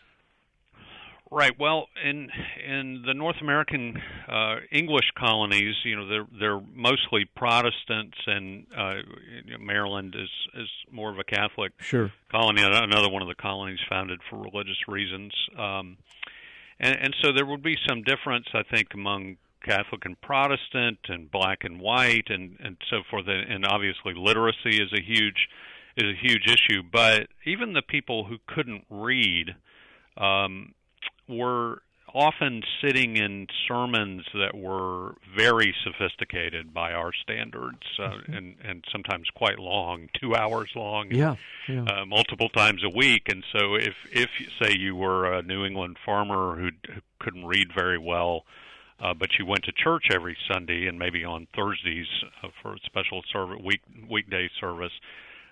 Right. 1.33 1.59
Well, 1.59 1.87
in 2.05 2.29
in 2.63 3.03
the 3.07 3.15
North 3.15 3.37
American 3.41 3.99
uh, 4.27 4.57
English 4.71 5.09
colonies, 5.17 5.73
you 5.83 5.95
know, 5.95 6.07
they're 6.07 6.27
they're 6.39 6.61
mostly 6.75 7.25
Protestants, 7.35 8.17
and 8.27 8.67
uh, 8.77 8.95
you 9.43 9.53
know, 9.53 9.57
Maryland 9.57 10.13
is 10.15 10.29
is 10.61 10.69
more 10.91 11.09
of 11.11 11.17
a 11.17 11.23
Catholic 11.23 11.71
sure. 11.79 12.11
colony. 12.29 12.61
Another 12.61 13.09
one 13.09 13.23
of 13.23 13.27
the 13.27 13.35
colonies 13.35 13.79
founded 13.89 14.19
for 14.29 14.37
religious 14.37 14.77
reasons, 14.87 15.33
um, 15.57 15.97
and 16.79 16.95
and 17.01 17.15
so 17.23 17.31
there 17.33 17.47
would 17.47 17.63
be 17.63 17.77
some 17.89 18.03
difference, 18.03 18.45
I 18.53 18.61
think, 18.61 18.89
among 18.93 19.37
Catholic 19.65 20.05
and 20.05 20.21
Protestant, 20.21 20.99
and 21.07 21.31
black 21.31 21.63
and 21.63 21.81
white, 21.81 22.27
and 22.29 22.57
and 22.59 22.77
so 22.91 22.97
forth. 23.09 23.25
And 23.27 23.65
obviously, 23.65 24.13
literacy 24.15 24.79
is 24.79 24.93
a 24.93 25.01
huge 25.01 25.47
is 25.97 26.03
a 26.03 26.27
huge 26.27 26.45
issue. 26.47 26.83
But 26.91 27.27
even 27.45 27.73
the 27.73 27.81
people 27.81 28.25
who 28.25 28.37
couldn't 28.47 28.85
read 28.89 29.55
um, 30.17 30.73
were 31.27 31.81
often 32.13 32.61
sitting 32.81 33.17
in 33.17 33.47
sermons 33.67 34.23
that 34.33 34.55
were 34.55 35.15
very 35.35 35.73
sophisticated 35.83 36.73
by 36.73 36.91
our 36.93 37.11
standards, 37.11 37.81
uh, 37.99 38.09
mm-hmm. 38.09 38.33
and 38.33 38.55
and 38.63 38.85
sometimes 38.91 39.27
quite 39.35 39.59
long, 39.59 40.09
two 40.21 40.35
hours 40.35 40.69
long, 40.75 41.07
yeah, 41.11 41.35
yeah. 41.67 41.83
Uh, 41.83 42.05
multiple 42.05 42.49
times 42.49 42.83
a 42.83 42.95
week. 42.95 43.23
And 43.29 43.43
so, 43.51 43.75
if 43.75 43.95
if 44.11 44.29
say 44.61 44.75
you 44.77 44.95
were 44.95 45.33
a 45.33 45.41
New 45.41 45.65
England 45.65 45.97
farmer 46.05 46.55
who, 46.55 46.69
who 46.93 47.01
couldn't 47.19 47.45
read 47.45 47.69
very 47.75 47.97
well, 47.97 48.45
uh, 48.99 49.13
but 49.13 49.29
you 49.39 49.45
went 49.45 49.63
to 49.63 49.71
church 49.71 50.05
every 50.11 50.37
Sunday 50.51 50.87
and 50.87 50.99
maybe 50.99 51.25
on 51.25 51.47
Thursdays 51.55 52.07
uh, 52.43 52.49
for 52.61 52.73
a 52.73 52.79
special 52.85 53.23
service 53.31 53.59
week 53.63 53.81
weekday 54.09 54.49
service. 54.59 54.93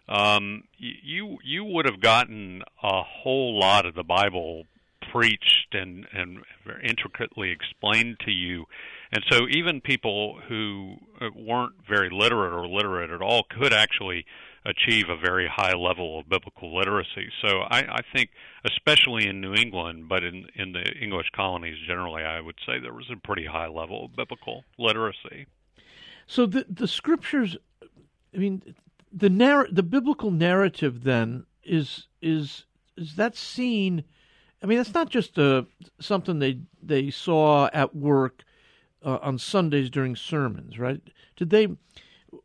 Um, 0.10 0.64
you 0.78 1.38
you 1.44 1.64
would 1.64 1.86
have 1.86 2.02
gotten 2.02 2.64
a 2.84 3.02
whole 3.04 3.60
lot 3.60 3.86
of 3.86 3.96
the 3.96 4.04
Bible 4.04 4.66
preached 5.12 5.74
and 5.74 6.06
and 6.14 6.40
intricately 6.84 7.52
explained 7.52 8.18
to 8.26 8.32
you, 8.32 8.66
and 9.12 9.24
so 9.30 9.48
even 9.50 9.82
people 9.82 10.40
who 10.48 10.98
uh, 11.20 11.30
weren't 11.36 11.74
very 11.88 12.10
literate 12.12 12.54
or 12.54 12.68
literate 12.68 13.10
at 13.10 13.22
all 13.22 13.44
could 13.50 13.74
actually 13.74 14.26
achieve 14.66 15.06
a 15.10 15.18
very 15.18 15.48
high 15.48 15.74
level 15.74 16.20
of 16.20 16.30
biblical 16.30 16.76
literacy. 16.76 17.30
So 17.42 17.62
I, 17.62 17.80
I 17.80 18.02
think, 18.14 18.30
especially 18.64 19.28
in 19.28 19.42
New 19.42 19.54
England, 19.54 20.08
but 20.08 20.24
in 20.24 20.46
in 20.56 20.74
the 20.74 20.92
English 21.02 21.28
colonies 21.36 21.78
generally, 21.86 22.24
I 22.24 22.40
would 22.42 22.58
say 22.66 22.80
there 22.80 22.94
was 22.94 23.10
a 23.12 23.16
pretty 23.16 23.46
high 23.46 23.68
level 23.68 24.06
of 24.06 24.16
biblical 24.16 24.64
literacy. 24.78 25.48
So 26.28 26.46
the 26.46 26.66
the 26.70 26.88
scriptures, 26.88 27.58
I 28.34 28.38
mean, 28.38 28.62
the 29.12 29.30
narr- 29.30 29.68
the 29.72 29.84
biblical 29.84 30.32
narrative 30.32 31.04
then 31.04 31.46
is 31.64 32.08
is 32.22 32.66
is 32.98 33.16
that 33.16 33.36
seen. 33.36 34.04
I 34.64 34.68
mean, 34.68 34.78
that's 34.78 34.94
not 34.94 35.10
just 35.10 35.38
a, 35.38 35.58
uh, 35.58 35.62
something 36.00 36.40
they 36.40 36.60
they 36.82 37.10
saw 37.10 37.70
at 37.74 37.96
work 37.96 38.44
uh, 39.04 39.18
on 39.22 39.38
Sundays 39.38 39.90
during 39.90 40.16
sermons, 40.16 40.78
right? 40.78 41.02
Did 41.36 41.50
they 41.50 41.68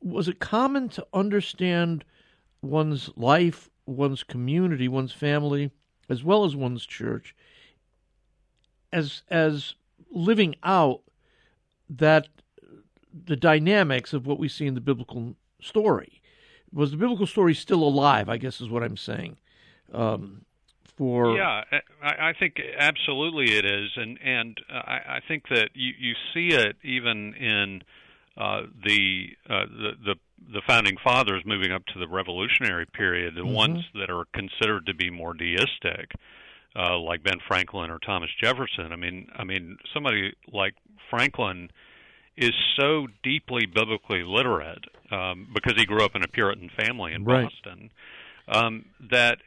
was 0.00 0.28
it 0.28 0.40
common 0.40 0.88
to 0.90 1.06
understand 1.12 2.04
one's 2.62 3.10
life, 3.16 3.70
one's 3.86 4.24
community, 4.24 4.88
one's 4.88 5.12
family, 5.12 5.70
as 6.08 6.24
well 6.24 6.44
as 6.44 6.56
one's 6.56 6.86
church, 6.86 7.34
as 8.92 9.22
as 9.28 9.74
living 10.10 10.56
out 10.62 11.02
that 11.88 12.28
the 13.24 13.36
dynamics 13.36 14.12
of 14.12 14.26
what 14.26 14.38
we 14.38 14.48
see 14.48 14.66
in 14.66 14.74
the 14.74 14.80
biblical 14.80 15.36
story. 15.60 16.20
Was 16.72 16.90
the 16.90 16.96
biblical 16.96 17.26
story 17.26 17.54
still 17.54 17.82
alive? 17.82 18.28
I 18.28 18.36
guess 18.36 18.60
is 18.60 18.68
what 18.68 18.82
I'm 18.82 18.96
saying. 18.96 19.36
Um, 19.92 20.42
for 20.96 21.36
yeah, 21.36 21.62
I, 22.02 22.28
I 22.28 22.32
think 22.38 22.60
absolutely 22.78 23.56
it 23.56 23.64
is, 23.64 23.90
and 23.96 24.18
and 24.22 24.60
I, 24.70 25.00
I 25.08 25.20
think 25.26 25.48
that 25.50 25.70
you 25.74 25.92
you 25.98 26.14
see 26.32 26.48
it 26.54 26.76
even 26.82 27.34
in 27.34 27.82
uh, 28.36 28.62
the, 28.84 29.28
uh, 29.48 29.66
the 29.66 29.92
the 30.04 30.14
the 30.52 30.62
founding 30.66 30.96
fathers 31.02 31.42
moving 31.44 31.72
up 31.72 31.84
to 31.86 31.98
the 31.98 32.08
revolutionary 32.08 32.86
period, 32.86 33.34
the 33.34 33.40
mm-hmm. 33.40 33.52
ones 33.52 33.84
that 33.94 34.10
are 34.10 34.24
considered 34.32 34.86
to 34.86 34.94
be 34.94 35.10
more 35.10 35.34
deistic, 35.34 36.12
uh, 36.76 36.98
like 36.98 37.22
Ben 37.22 37.38
Franklin 37.48 37.90
or 37.90 37.98
Thomas 37.98 38.30
Jefferson. 38.42 38.92
I 38.92 38.96
mean, 38.96 39.28
I 39.34 39.44
mean, 39.44 39.78
somebody 39.92 40.34
like 40.52 40.74
Franklin 41.10 41.70
is 42.36 42.52
so 42.78 43.06
deeply 43.22 43.66
biblically 43.66 44.22
literate 44.22 44.84
um, 45.10 45.48
because 45.54 45.74
he 45.76 45.86
grew 45.86 46.04
up 46.04 46.14
in 46.14 46.22
a 46.22 46.28
Puritan 46.28 46.70
family 46.76 47.12
in 47.12 47.24
right. 47.24 47.44
Boston 47.44 47.90
um, 48.48 48.84
that 49.10 49.38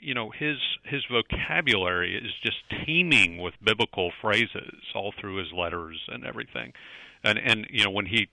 you 0.00 0.14
know 0.14 0.30
his 0.30 0.56
his 0.84 1.04
vocabulary 1.10 2.16
is 2.16 2.32
just 2.42 2.58
teeming 2.84 3.38
with 3.38 3.54
biblical 3.62 4.12
phrases 4.20 4.74
all 4.94 5.12
through 5.20 5.36
his 5.36 5.52
letters 5.52 6.00
and 6.08 6.24
everything. 6.24 6.72
And 7.24 7.38
and 7.38 7.66
you 7.70 7.84
know 7.84 7.90
when 7.90 8.06
he 8.06 8.28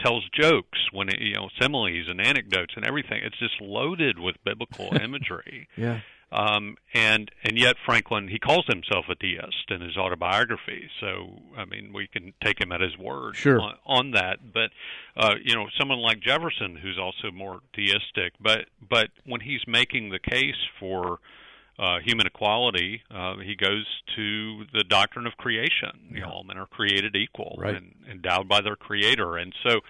tells 0.00 0.24
jokes 0.30 0.78
when 0.92 1.08
it, 1.08 1.20
you 1.20 1.34
know 1.34 1.48
similes 1.60 2.08
and 2.08 2.20
anecdotes 2.20 2.74
and 2.74 2.84
everything 2.84 3.20
it's 3.22 3.38
just 3.38 3.60
loaded 3.60 4.18
with 4.18 4.36
biblical 4.44 4.94
imagery. 5.00 5.68
Yeah 5.76 6.00
um 6.30 6.76
and 6.94 7.30
and 7.42 7.58
yet 7.58 7.76
franklin 7.84 8.28
he 8.28 8.38
calls 8.38 8.66
himself 8.66 9.06
a 9.08 9.14
deist 9.14 9.70
in 9.70 9.80
his 9.80 9.96
autobiography 9.96 10.88
so 11.00 11.40
i 11.56 11.64
mean 11.64 11.92
we 11.92 12.06
can 12.06 12.32
take 12.44 12.60
him 12.60 12.70
at 12.72 12.80
his 12.80 12.96
word 12.98 13.34
sure. 13.34 13.60
on, 13.60 13.74
on 13.86 14.10
that 14.10 14.38
but 14.52 14.70
uh 15.16 15.34
you 15.42 15.54
know 15.54 15.66
someone 15.78 15.98
like 15.98 16.20
jefferson 16.20 16.76
who's 16.76 16.98
also 16.98 17.30
more 17.32 17.60
deistic 17.72 18.34
but 18.40 18.66
but 18.88 19.08
when 19.24 19.40
he's 19.40 19.62
making 19.66 20.10
the 20.10 20.18
case 20.18 20.68
for 20.78 21.18
uh, 21.78 21.98
human 22.04 22.26
equality, 22.26 23.02
uh, 23.10 23.36
he 23.36 23.54
goes 23.54 23.86
to 24.16 24.64
the 24.72 24.82
doctrine 24.82 25.26
of 25.26 25.36
creation. 25.36 26.08
Yeah. 26.10 26.14
You 26.14 26.20
know, 26.22 26.30
all 26.30 26.44
men 26.44 26.58
are 26.58 26.66
created 26.66 27.14
equal 27.14 27.56
right. 27.58 27.76
and 27.76 27.94
endowed 28.10 28.48
by 28.48 28.60
their 28.60 28.76
creator. 28.76 29.36
And 29.36 29.54
so, 29.62 29.80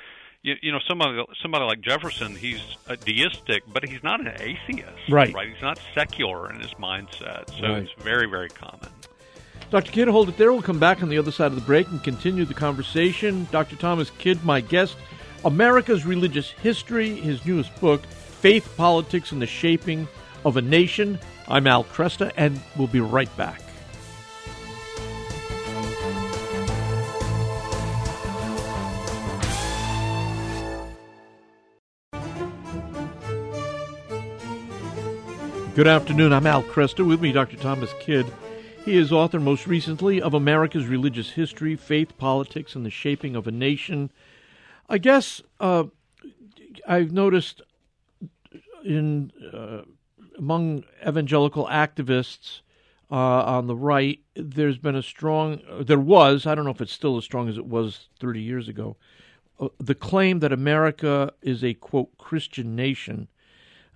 you, 0.48 0.56
you 0.62 0.72
know, 0.72 0.80
somebody 0.88 1.22
somebody 1.42 1.64
like 1.64 1.80
Jefferson, 1.80 2.34
he's 2.34 2.62
a 2.86 2.96
deistic, 2.96 3.62
but 3.72 3.86
he's 3.86 4.02
not 4.02 4.20
an 4.20 4.34
atheist. 4.40 5.08
Right. 5.08 5.32
Right. 5.34 5.48
He's 5.52 5.62
not 5.62 5.78
secular 5.94 6.50
in 6.50 6.60
his 6.60 6.72
mindset. 6.74 7.50
So 7.58 7.68
right. 7.68 7.82
it's 7.82 8.02
very 8.02 8.26
very 8.26 8.48
common. 8.48 8.88
Dr. 9.70 9.92
Kidd, 9.92 10.08
hold 10.08 10.30
it 10.30 10.38
there. 10.38 10.50
We'll 10.50 10.62
come 10.62 10.78
back 10.78 11.02
on 11.02 11.10
the 11.10 11.18
other 11.18 11.30
side 11.30 11.48
of 11.48 11.54
the 11.54 11.60
break 11.60 11.88
and 11.88 12.02
continue 12.02 12.46
the 12.46 12.54
conversation. 12.54 13.46
Dr. 13.50 13.76
Thomas 13.76 14.10
Kidd, 14.16 14.42
my 14.42 14.62
guest, 14.62 14.96
America's 15.44 16.06
Religious 16.06 16.50
History, 16.50 17.14
his 17.14 17.44
newest 17.44 17.78
book, 17.78 18.02
Faith, 18.06 18.74
Politics, 18.78 19.30
and 19.30 19.42
the 19.42 19.46
Shaping 19.46 20.08
of 20.46 20.56
a 20.56 20.62
Nation. 20.62 21.18
I'm 21.48 21.66
Al 21.66 21.84
Kresta, 21.84 22.32
and 22.38 22.58
we'll 22.78 22.88
be 22.88 23.00
right 23.00 23.34
back. 23.36 23.60
Good 35.78 35.86
afternoon. 35.86 36.32
I'm 36.32 36.48
Al 36.48 36.64
Kresta. 36.64 37.06
With 37.06 37.20
me, 37.20 37.30
Dr. 37.30 37.56
Thomas 37.56 37.94
Kidd. 38.00 38.26
He 38.84 38.96
is 38.96 39.12
author 39.12 39.38
most 39.38 39.68
recently 39.68 40.20
of 40.20 40.34
America's 40.34 40.88
Religious 40.88 41.30
History, 41.30 41.76
Faith, 41.76 42.18
Politics, 42.18 42.74
and 42.74 42.84
the 42.84 42.90
Shaping 42.90 43.36
of 43.36 43.46
a 43.46 43.52
Nation. 43.52 44.10
I 44.88 44.98
guess 44.98 45.40
uh, 45.60 45.84
I've 46.88 47.12
noticed 47.12 47.62
in 48.84 49.30
uh, 49.54 49.82
among 50.36 50.82
evangelical 51.06 51.66
activists 51.66 52.62
uh, 53.08 53.14
on 53.14 53.68
the 53.68 53.76
right, 53.76 54.18
there's 54.34 54.78
been 54.78 54.96
a 54.96 55.02
strong, 55.04 55.60
there 55.80 56.00
was, 56.00 56.44
I 56.44 56.56
don't 56.56 56.64
know 56.64 56.72
if 56.72 56.80
it's 56.80 56.92
still 56.92 57.16
as 57.18 57.24
strong 57.24 57.48
as 57.48 57.56
it 57.56 57.66
was 57.66 58.08
30 58.18 58.42
years 58.42 58.66
ago, 58.66 58.96
uh, 59.60 59.68
the 59.78 59.94
claim 59.94 60.40
that 60.40 60.52
America 60.52 61.32
is 61.40 61.62
a, 61.62 61.74
quote, 61.74 62.18
Christian 62.18 62.74
nation. 62.74 63.28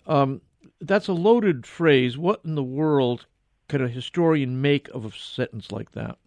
Um, 0.07 0.43
that's 0.81 1.09
a 1.09 1.13
loaded 1.13 1.67
phrase. 1.67 2.19
What 2.19 2.41
in 2.45 2.55
the 2.55 2.63
world 2.63 3.27
could 3.69 3.81
a 3.81 3.89
historian 3.89 4.61
make 4.61 4.89
of 4.91 5.05
a 5.05 5.11
sentence 5.13 5.73
like 5.73 5.93
that? 5.93 6.19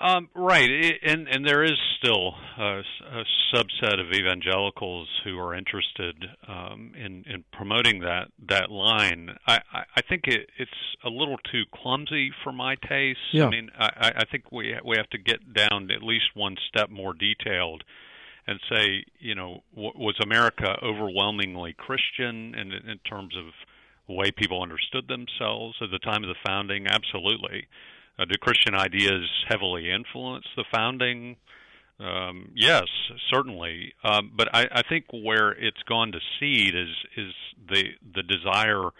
Um, 0.00 0.30
right, 0.34 0.98
and 1.02 1.28
and 1.28 1.46
there 1.46 1.62
is 1.62 1.76
still 1.98 2.32
a, 2.58 2.80
a, 2.80 3.24
subset 3.54 4.00
of 4.00 4.12
evangelicals 4.14 5.08
who 5.24 5.38
are 5.38 5.54
interested 5.54 6.24
um, 6.48 6.92
in 6.96 7.24
in 7.28 7.44
promoting 7.52 8.00
that 8.00 8.28
that 8.48 8.70
line. 8.70 9.36
I 9.46 9.60
I 9.94 10.00
think 10.08 10.26
it, 10.26 10.48
it's 10.58 10.70
a 11.04 11.10
little 11.10 11.36
too 11.52 11.64
clumsy 11.74 12.30
for 12.42 12.50
my 12.50 12.76
taste. 12.88 13.18
Yeah. 13.32 13.46
I 13.46 13.50
mean, 13.50 13.70
I, 13.78 14.12
I 14.16 14.24
think 14.24 14.50
we 14.50 14.74
we 14.82 14.96
have 14.96 15.10
to 15.10 15.18
get 15.18 15.52
down 15.52 15.90
at 15.90 16.02
least 16.02 16.30
one 16.32 16.56
step 16.68 16.88
more 16.88 17.12
detailed, 17.12 17.84
and 18.46 18.58
say, 18.70 19.04
you 19.18 19.34
know, 19.34 19.62
was 19.74 20.16
America 20.22 20.76
overwhelmingly 20.82 21.74
Christian 21.74 22.54
in 22.54 22.72
in 22.72 22.98
terms 23.08 23.36
of 23.36 23.46
the 24.08 24.14
way 24.14 24.30
people 24.30 24.62
understood 24.62 25.06
themselves 25.08 25.76
at 25.80 25.90
the 25.90 25.98
time 25.98 26.24
of 26.24 26.28
the 26.28 26.40
founding? 26.44 26.86
Absolutely 26.86 27.68
uh, 28.20 28.24
do 28.26 28.36
Christian 28.38 28.74
ideas 28.74 29.28
heavily 29.48 29.90
influence 29.90 30.44
the 30.56 30.64
founding? 30.72 31.36
Um, 31.98 32.50
yes, 32.54 32.86
certainly. 33.32 33.94
Um, 34.04 34.32
but 34.34 34.48
I, 34.54 34.66
I 34.72 34.82
think 34.88 35.06
where 35.12 35.52
it's 35.52 35.82
gone 35.88 36.12
to 36.12 36.18
seed 36.38 36.74
is 36.74 36.88
is 37.16 37.32
the 37.68 37.84
the 38.14 38.22
desire 38.22 38.90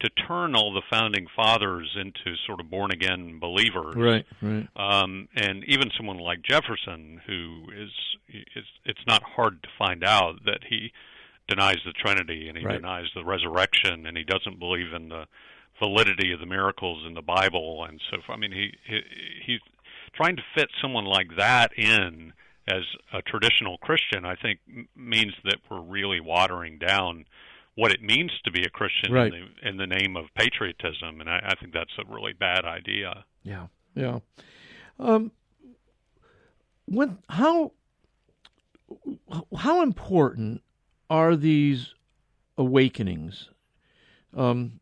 to 0.00 0.08
turn 0.26 0.54
all 0.54 0.72
the 0.72 0.82
founding 0.90 1.26
fathers 1.36 1.94
into 2.00 2.36
sort 2.46 2.60
of 2.60 2.70
born 2.70 2.90
again 2.90 3.38
believers. 3.38 3.94
Right, 3.96 4.26
right. 4.40 4.66
Um, 4.76 5.28
and 5.36 5.64
even 5.66 5.90
someone 5.96 6.18
like 6.18 6.42
Jefferson, 6.42 7.20
who 7.26 7.66
is, 7.76 7.90
is 8.28 8.64
it's 8.84 9.06
not 9.06 9.22
hard 9.22 9.62
to 9.62 9.68
find 9.78 10.02
out 10.02 10.44
that 10.46 10.60
he 10.68 10.92
denies 11.48 11.78
the 11.84 11.92
Trinity 11.92 12.48
and 12.48 12.56
he 12.56 12.64
right. 12.64 12.74
denies 12.74 13.06
the 13.14 13.24
resurrection 13.24 14.06
and 14.06 14.16
he 14.16 14.24
doesn't 14.24 14.58
believe 14.58 14.92
in 14.94 15.08
the 15.08 15.26
validity 15.80 16.32
of 16.32 16.40
the 16.40 16.46
miracles 16.46 17.04
in 17.06 17.14
the 17.14 17.22
Bible, 17.22 17.84
and 17.88 18.00
so 18.10 18.18
I 18.32 18.36
mean 18.36 18.52
he, 18.52 18.70
he 18.86 19.00
he's 19.46 19.60
trying 20.14 20.36
to 20.36 20.42
fit 20.54 20.68
someone 20.80 21.06
like 21.06 21.28
that 21.38 21.76
in 21.76 22.32
as 22.68 22.82
a 23.12 23.22
traditional 23.22 23.78
Christian. 23.78 24.24
I 24.24 24.36
think 24.36 24.60
means 24.94 25.32
that 25.44 25.56
we're 25.68 25.80
really 25.80 26.20
watering 26.20 26.78
down 26.78 27.24
what 27.76 27.92
it 27.92 28.02
means 28.02 28.32
to 28.44 28.50
be 28.50 28.62
a 28.62 28.70
Christian 28.70 29.12
right. 29.12 29.32
in, 29.32 29.48
the, 29.62 29.68
in 29.68 29.76
the 29.76 29.86
name 29.86 30.16
of 30.16 30.26
patriotism, 30.34 31.20
and 31.20 31.30
I, 31.30 31.50
I 31.50 31.54
think 31.60 31.72
that's 31.72 31.92
a 31.98 32.12
really 32.12 32.32
bad 32.32 32.64
idea. 32.64 33.24
Yeah, 33.42 33.66
yeah. 33.94 34.18
Um, 34.98 35.32
when 36.86 37.18
how 37.28 37.72
how 39.56 39.82
important 39.82 40.62
are 41.08 41.36
these 41.36 41.94
awakenings? 42.58 43.48
Um, 44.36 44.80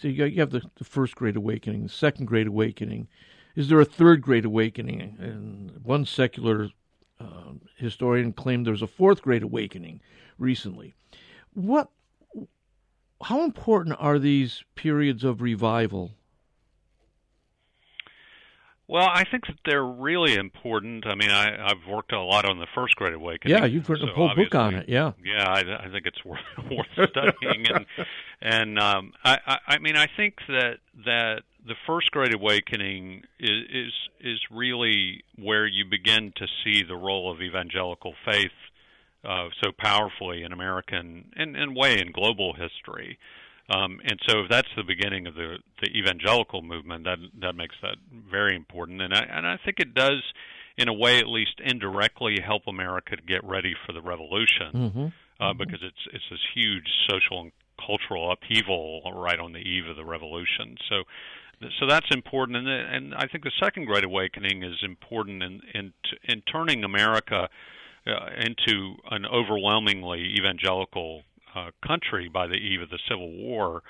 so 0.00 0.08
you 0.08 0.40
have 0.40 0.50
the, 0.50 0.62
the 0.76 0.84
first 0.84 1.14
great 1.14 1.36
awakening, 1.36 1.84
the 1.84 1.88
second 1.88 2.26
great 2.26 2.46
awakening. 2.46 3.08
Is 3.54 3.68
there 3.68 3.80
a 3.80 3.84
third 3.84 4.20
great 4.20 4.44
awakening? 4.44 5.16
And 5.18 5.80
one 5.82 6.04
secular 6.04 6.68
uh, 7.18 7.52
historian 7.76 8.32
claimed 8.32 8.66
there 8.66 8.72
was 8.72 8.82
a 8.82 8.86
fourth 8.86 9.22
great 9.22 9.42
awakening 9.42 10.00
recently. 10.38 10.94
What? 11.56 11.90
How 13.22 13.44
important 13.44 13.96
are 13.98 14.18
these 14.18 14.62
periods 14.76 15.24
of 15.24 15.40
revival 15.40 16.12
well, 18.88 19.08
I 19.12 19.24
think 19.24 19.46
that 19.48 19.56
they're 19.64 19.84
really 19.84 20.34
important. 20.34 21.06
I 21.06 21.16
mean, 21.16 21.30
I, 21.30 21.70
I've 21.70 21.90
worked 21.90 22.12
a 22.12 22.20
lot 22.20 22.48
on 22.48 22.60
the 22.60 22.68
First 22.72 22.94
Great 22.94 23.14
Awakening. 23.14 23.58
Yeah, 23.58 23.64
you've 23.64 23.88
written 23.88 24.06
so 24.06 24.12
a 24.12 24.14
whole 24.14 24.34
book 24.34 24.54
on 24.54 24.74
it. 24.76 24.88
Yeah, 24.88 25.12
yeah, 25.24 25.44
I, 25.44 25.86
I 25.86 25.88
think 25.90 26.06
it's 26.06 26.24
worth 26.24 26.38
worth 26.70 27.10
studying, 27.10 27.66
and 27.66 27.86
and 28.40 28.78
um, 28.78 29.12
I, 29.24 29.38
I, 29.44 29.58
I 29.66 29.78
mean, 29.78 29.96
I 29.96 30.06
think 30.16 30.36
that 30.46 30.78
that 31.04 31.42
the 31.66 31.74
First 31.84 32.12
Great 32.12 32.32
Awakening 32.32 33.24
is 33.40 33.64
is 33.72 33.92
is 34.20 34.40
really 34.52 35.24
where 35.36 35.66
you 35.66 35.84
begin 35.84 36.32
to 36.36 36.46
see 36.62 36.84
the 36.86 36.96
role 36.96 37.32
of 37.32 37.42
evangelical 37.42 38.14
faith 38.24 38.52
uh, 39.26 39.48
so 39.62 39.72
powerfully 39.76 40.42
in 40.42 40.52
American 40.52 41.30
and 41.36 41.56
in 41.56 41.74
way 41.74 41.98
in 41.98 42.12
global 42.12 42.54
history. 42.54 43.18
Um, 43.68 43.98
and 44.04 44.20
so 44.28 44.40
if 44.40 44.50
that's 44.50 44.68
the 44.76 44.84
beginning 44.84 45.26
of 45.26 45.34
the, 45.34 45.56
the 45.82 45.88
evangelical 45.90 46.62
movement, 46.62 47.04
that 47.04 47.18
that 47.40 47.56
makes 47.56 47.74
that 47.82 47.96
very 48.30 48.54
important. 48.54 49.02
And 49.02 49.12
I, 49.12 49.26
and 49.28 49.46
I 49.46 49.58
think 49.64 49.80
it 49.80 49.92
does, 49.92 50.22
in 50.76 50.88
a 50.88 50.92
way 50.92 51.18
at 51.18 51.26
least 51.26 51.60
indirectly, 51.64 52.36
help 52.44 52.62
America 52.68 53.16
to 53.16 53.22
get 53.22 53.42
ready 53.42 53.74
for 53.84 53.92
the 53.92 54.00
revolution, 54.00 54.70
mm-hmm. 54.72 55.00
Uh, 55.00 55.50
mm-hmm. 55.50 55.58
because 55.58 55.80
it's 55.82 56.06
it's 56.12 56.24
this 56.30 56.40
huge 56.54 56.86
social 57.10 57.40
and 57.40 57.52
cultural 57.84 58.30
upheaval 58.30 59.02
right 59.14 59.40
on 59.40 59.52
the 59.52 59.58
eve 59.58 59.88
of 59.88 59.96
the 59.96 60.04
revolution. 60.04 60.76
So 60.88 61.02
so 61.80 61.86
that's 61.88 62.06
important, 62.12 62.58
and 62.58 62.68
and 62.68 63.14
I 63.16 63.26
think 63.26 63.42
the 63.42 63.52
second 63.60 63.86
Great 63.86 64.04
Awakening 64.04 64.62
is 64.62 64.76
important 64.82 65.42
in 65.42 65.60
in 65.74 65.92
in 66.24 66.42
turning 66.42 66.84
America 66.84 67.48
uh, 68.06 68.30
into 68.38 68.96
an 69.10 69.26
overwhelmingly 69.26 70.34
evangelical 70.38 71.22
uh, 71.54 71.70
country 71.86 72.28
by 72.28 72.46
the 72.46 72.54
eve 72.54 72.82
of 72.82 72.90
the 72.90 72.98
Civil 73.08 73.30
War. 73.32 73.82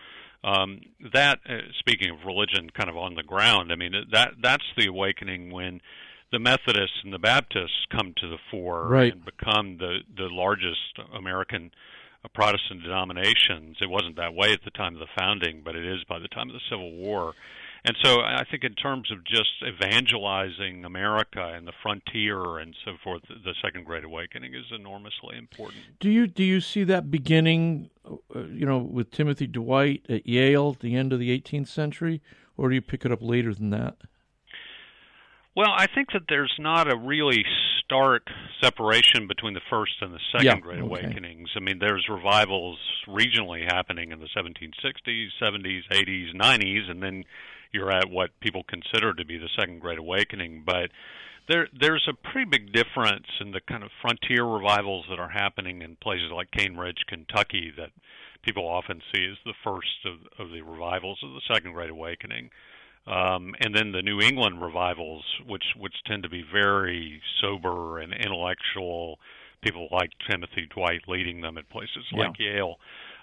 Um, 0.45 0.81
that, 1.13 1.41
uh, 1.49 1.59
speaking 1.79 2.11
of 2.11 2.25
religion, 2.25 2.71
kind 2.71 2.89
of 2.89 2.97
on 2.97 3.15
the 3.15 3.23
ground, 3.23 3.73
I 3.73 3.77
mean 3.77 3.93
that 4.13 4.29
that's 4.41 4.65
the 4.77 4.87
awakening 4.87 5.51
when 5.51 5.81
the 6.33 6.39
Methodists 6.39 6.99
and 7.05 7.13
the 7.13 7.19
Baptists 7.19 7.87
come 7.91 8.15
to 8.19 8.29
the 8.29 8.39
fore 8.51 8.87
right. 8.87 9.13
and 9.13 9.25
become 9.25 9.79
the 9.79 9.99
the 10.17 10.29
largest 10.31 10.99
American 11.15 11.71
uh, 12.25 12.29
Protestant 12.33 12.83
denominations. 12.83 13.77
It 13.81 13.91
wasn't 13.91 14.17
that 14.17 14.35
way 14.35 14.53
at 14.53 14.63
the 14.65 14.71
time 14.71 14.95
of 14.95 15.01
the 15.01 15.07
founding, 15.19 15.63
but 15.65 15.75
it 15.75 15.87
is 15.87 16.05
by 16.09 16.19
the 16.19 16.29
time 16.29 16.49
of 16.49 16.55
the 16.55 16.61
Civil 16.71 16.93
War. 16.93 17.35
And 17.87 17.97
so 18.03 18.19
I 18.21 18.43
think 18.51 18.65
in 18.65 18.75
terms 18.75 19.13
of 19.13 19.25
just 19.25 19.51
evangelizing 19.65 20.85
America 20.85 21.53
and 21.55 21.69
the 21.69 21.73
frontier 21.85 22.59
and 22.59 22.75
so 22.85 22.95
forth, 23.03 23.23
the 23.29 23.55
Second 23.63 23.87
Great 23.87 24.03
Awakening 24.03 24.55
is 24.55 24.65
enormously 24.75 25.39
important. 25.39 25.83
Do 26.01 26.11
you 26.11 26.27
do 26.27 26.43
you 26.43 26.61
see 26.61 26.83
that 26.83 27.13
beginning, 27.13 27.91
uh, 28.05 28.41
you 28.51 28.67
know, 28.67 28.79
with 28.79 29.13
Timothy 29.13 29.47
Dwight 29.47 30.05
at 30.09 30.27
Yale 30.27 30.73
at 30.75 30.81
the 30.81 30.97
end 30.97 31.13
of 31.13 31.21
the 31.21 31.31
18th 31.41 31.69
century, 31.69 32.21
or 32.57 32.69
do 32.69 32.75
you 32.75 32.83
pick 32.83 33.05
it 33.05 33.13
up 33.13 33.23
later 33.23 33.55
than 33.55 33.71
that? 33.71 33.99
Well, 35.55 35.71
I 35.71 35.87
think 35.87 36.09
that 36.13 36.23
there's 36.29 36.55
not 36.59 36.93
a 36.93 36.97
really 36.97 37.45
stark 37.85 38.27
separation 38.61 39.29
between 39.29 39.55
the 39.55 39.63
first 39.71 39.93
and 40.01 40.13
the 40.13 40.19
second 40.33 40.45
yeah, 40.45 40.59
Great 40.59 40.81
okay. 40.81 40.87
Awakenings. 40.87 41.51
I 41.57 41.61
mean, 41.61 41.79
there's 41.79 42.09
revivals 42.11 42.79
regionally 43.07 43.65
happening 43.65 44.11
in 44.11 44.19
the 44.19 44.29
1760s, 44.37 45.29
70s, 45.41 45.83
80s, 45.93 46.35
90s, 46.35 46.91
and 46.91 47.01
then 47.01 47.25
you're 47.77 47.93
at 47.93 48.11
what 48.11 48.31
people 48.41 48.65
consider 48.65 49.13
to 49.15 49.25
be 49.25 49.37
the 49.37 49.49
Second 49.59 49.81
Great 49.81 49.99
Awakening. 49.99 50.63
But 50.65 50.91
there, 51.49 51.69
there's 51.79 52.09
a 52.09 52.31
pretty 52.33 52.49
big 52.51 52.73
difference 52.73 53.27
in 53.41 53.53
the 53.53 53.61
kind 53.61 53.85
of 53.85 53.91
frontier 54.01 54.45
revivals 54.45 55.05
that 55.11 55.21
are 55.21 55.29
happening 55.29 55.83
in 55.83 55.97
places 55.97 56.31
like 56.35 56.51
Cane 56.51 56.77
Ridge, 56.77 57.05
Kentucky, 57.07 57.73
that 57.77 57.91
people 58.43 58.67
often 58.67 59.03
see 59.13 59.27
as 59.31 59.37
the 59.45 59.55
first 59.63 60.07
of, 60.07 60.15
of 60.39 60.53
the 60.53 60.63
revivals 60.63 61.19
of 61.23 61.31
the 61.31 61.43
Second 61.53 61.73
Great 61.73 61.91
Awakening. 61.91 62.51
Um, 63.07 63.55
and 63.61 63.75
then 63.75 63.93
the 63.93 64.03
New 64.03 64.21
England 64.21 64.61
revivals, 64.61 65.25
which 65.47 65.63
which 65.79 65.95
tend 66.07 66.25
to 66.25 66.29
be 66.29 66.43
very 66.53 67.23
sober 67.41 68.01
and 68.01 68.13
intellectual, 68.13 69.21
people 69.63 69.87
like 69.93 70.11
Timothy 70.29 70.67
Dwight 70.75 71.03
leading 71.07 71.41
them 71.41 71.57
at 71.57 71.69
places 71.71 72.05
yeah. 72.13 72.27
like 72.27 72.39
Yale. 72.41 72.77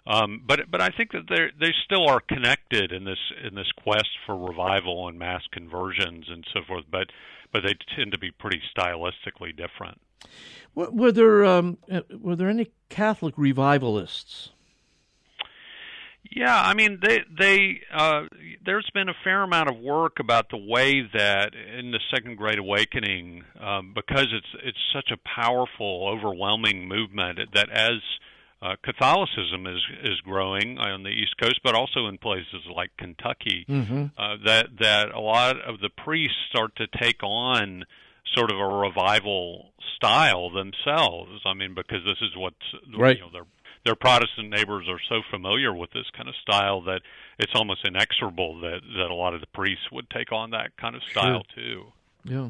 Um, 0.06 0.42
but 0.46 0.70
but 0.70 0.82
I 0.82 0.90
think 0.90 1.12
that 1.12 1.30
they 1.30 1.50
they 1.60 1.74
still 1.86 2.08
are 2.10 2.20
connected 2.20 2.92
in 2.92 3.06
this 3.06 3.20
in 3.46 3.56
this 3.56 3.72
quest 3.84 4.10
for 4.26 4.36
revival 4.36 5.08
and 5.08 5.18
mass 5.18 5.44
conversions 5.52 6.26
and 6.30 6.46
so 6.54 6.60
forth. 6.68 6.84
But 6.92 7.08
but 7.54 7.64
they 7.64 7.76
tend 7.96 8.12
to 8.12 8.18
be 8.18 8.32
pretty 8.32 8.62
stylistically 8.76 9.56
different. 9.56 10.02
Were 10.76 11.12
there 11.12 11.46
um, 11.46 11.78
uh, 11.92 12.02
were 12.20 12.36
there 12.36 12.50
any 12.50 12.72
Catholic 12.90 13.36
revivalists? 13.38 14.50
Yeah, 16.36 16.60
I 16.60 16.74
mean, 16.74 17.00
they 17.02 17.22
they 17.38 17.82
uh, 17.94 18.24
there's 18.66 18.90
been 18.94 19.08
a 19.08 19.14
fair 19.24 19.44
amount 19.44 19.70
of 19.70 19.78
work 19.78 20.20
about 20.20 20.50
the 20.50 20.58
way 20.58 21.08
that 21.14 21.54
in 21.54 21.92
the 21.92 22.00
Second 22.14 22.38
Great 22.38 22.58
Awakening, 22.58 23.44
um, 23.60 23.94
because 23.94 24.28
it's 24.32 24.64
it's 24.64 24.78
such 24.94 25.12
a 25.12 25.18
powerful, 25.18 26.08
overwhelming 26.08 26.88
movement 26.88 27.40
that 27.54 27.70
as 27.70 28.00
uh, 28.64 28.76
Catholicism 28.82 29.68
is 29.68 29.82
is 30.04 30.22
growing 30.22 30.78
on 30.78 31.04
the 31.04 31.10
East 31.10 31.36
Coast, 31.38 31.60
but 31.64 31.76
also 31.76 32.08
in 32.08 32.18
places 32.18 32.64
like 32.74 32.92
Kentucky. 32.98 33.66
Mm-hmm. 33.68 34.06
Uh, 34.18 34.38
that 34.46 34.68
that 34.80 35.12
a 35.14 35.20
lot 35.20 35.60
of 35.62 35.82
the 35.82 35.90
priests 35.90 36.38
start 36.50 36.76
to 36.78 36.88
take 36.88 37.22
on 37.22 37.84
sort 38.34 38.52
of 38.52 38.58
a 38.58 38.66
revival 38.66 39.74
style 39.98 40.50
themselves. 40.50 41.42
I 41.46 41.54
mean, 41.54 41.76
because 41.76 42.06
this 42.06 42.22
is 42.22 42.38
what 42.38 42.54
right. 42.98 43.18
you 43.18 43.24
know 43.24 43.32
their 43.32 43.46
their 43.86 43.96
Protestant 43.96 44.50
neighbors 44.50 44.88
are 44.88 45.02
so 45.10 45.22
familiar 45.30 45.74
with 45.74 45.92
this 45.92 46.10
kind 46.16 46.30
of 46.30 46.36
style 46.42 46.82
that 46.84 47.02
it's 47.38 47.52
almost 47.56 47.86
inexorable 47.86 48.62
that 48.62 48.80
that 48.98 49.12
a 49.12 49.14
lot 49.14 49.34
of 49.34 49.42
the 49.42 49.48
priests 49.48 49.92
would 49.92 50.10
take 50.10 50.32
on 50.32 50.52
that 50.52 50.78
kind 50.78 50.96
of 50.96 51.04
style 51.04 51.44
sure. 51.54 51.64
too. 51.64 51.84
Yeah. 52.24 52.50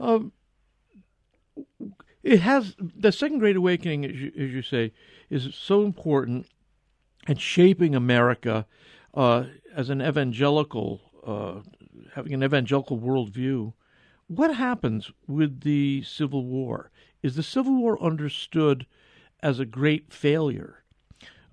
Um, 0.00 0.32
it 2.24 2.40
has 2.40 2.74
the 2.78 3.12
second 3.12 3.38
great 3.38 3.54
awakening, 3.56 4.04
as 4.06 4.16
you, 4.16 4.32
as 4.36 4.50
you 4.50 4.62
say, 4.62 4.92
is 5.28 5.54
so 5.54 5.84
important 5.84 6.46
in 7.28 7.36
shaping 7.36 7.94
America 7.94 8.66
uh, 9.12 9.44
as 9.74 9.90
an 9.90 10.00
evangelical, 10.00 11.00
uh, 11.26 11.60
having 12.14 12.32
an 12.32 12.42
evangelical 12.42 12.98
worldview. 12.98 13.74
What 14.26 14.56
happens 14.56 15.10
with 15.26 15.60
the 15.60 16.02
Civil 16.02 16.46
War? 16.46 16.90
Is 17.22 17.36
the 17.36 17.42
Civil 17.42 17.76
War 17.76 18.02
understood 18.02 18.86
as 19.40 19.60
a 19.60 19.66
great 19.66 20.10
failure 20.10 20.82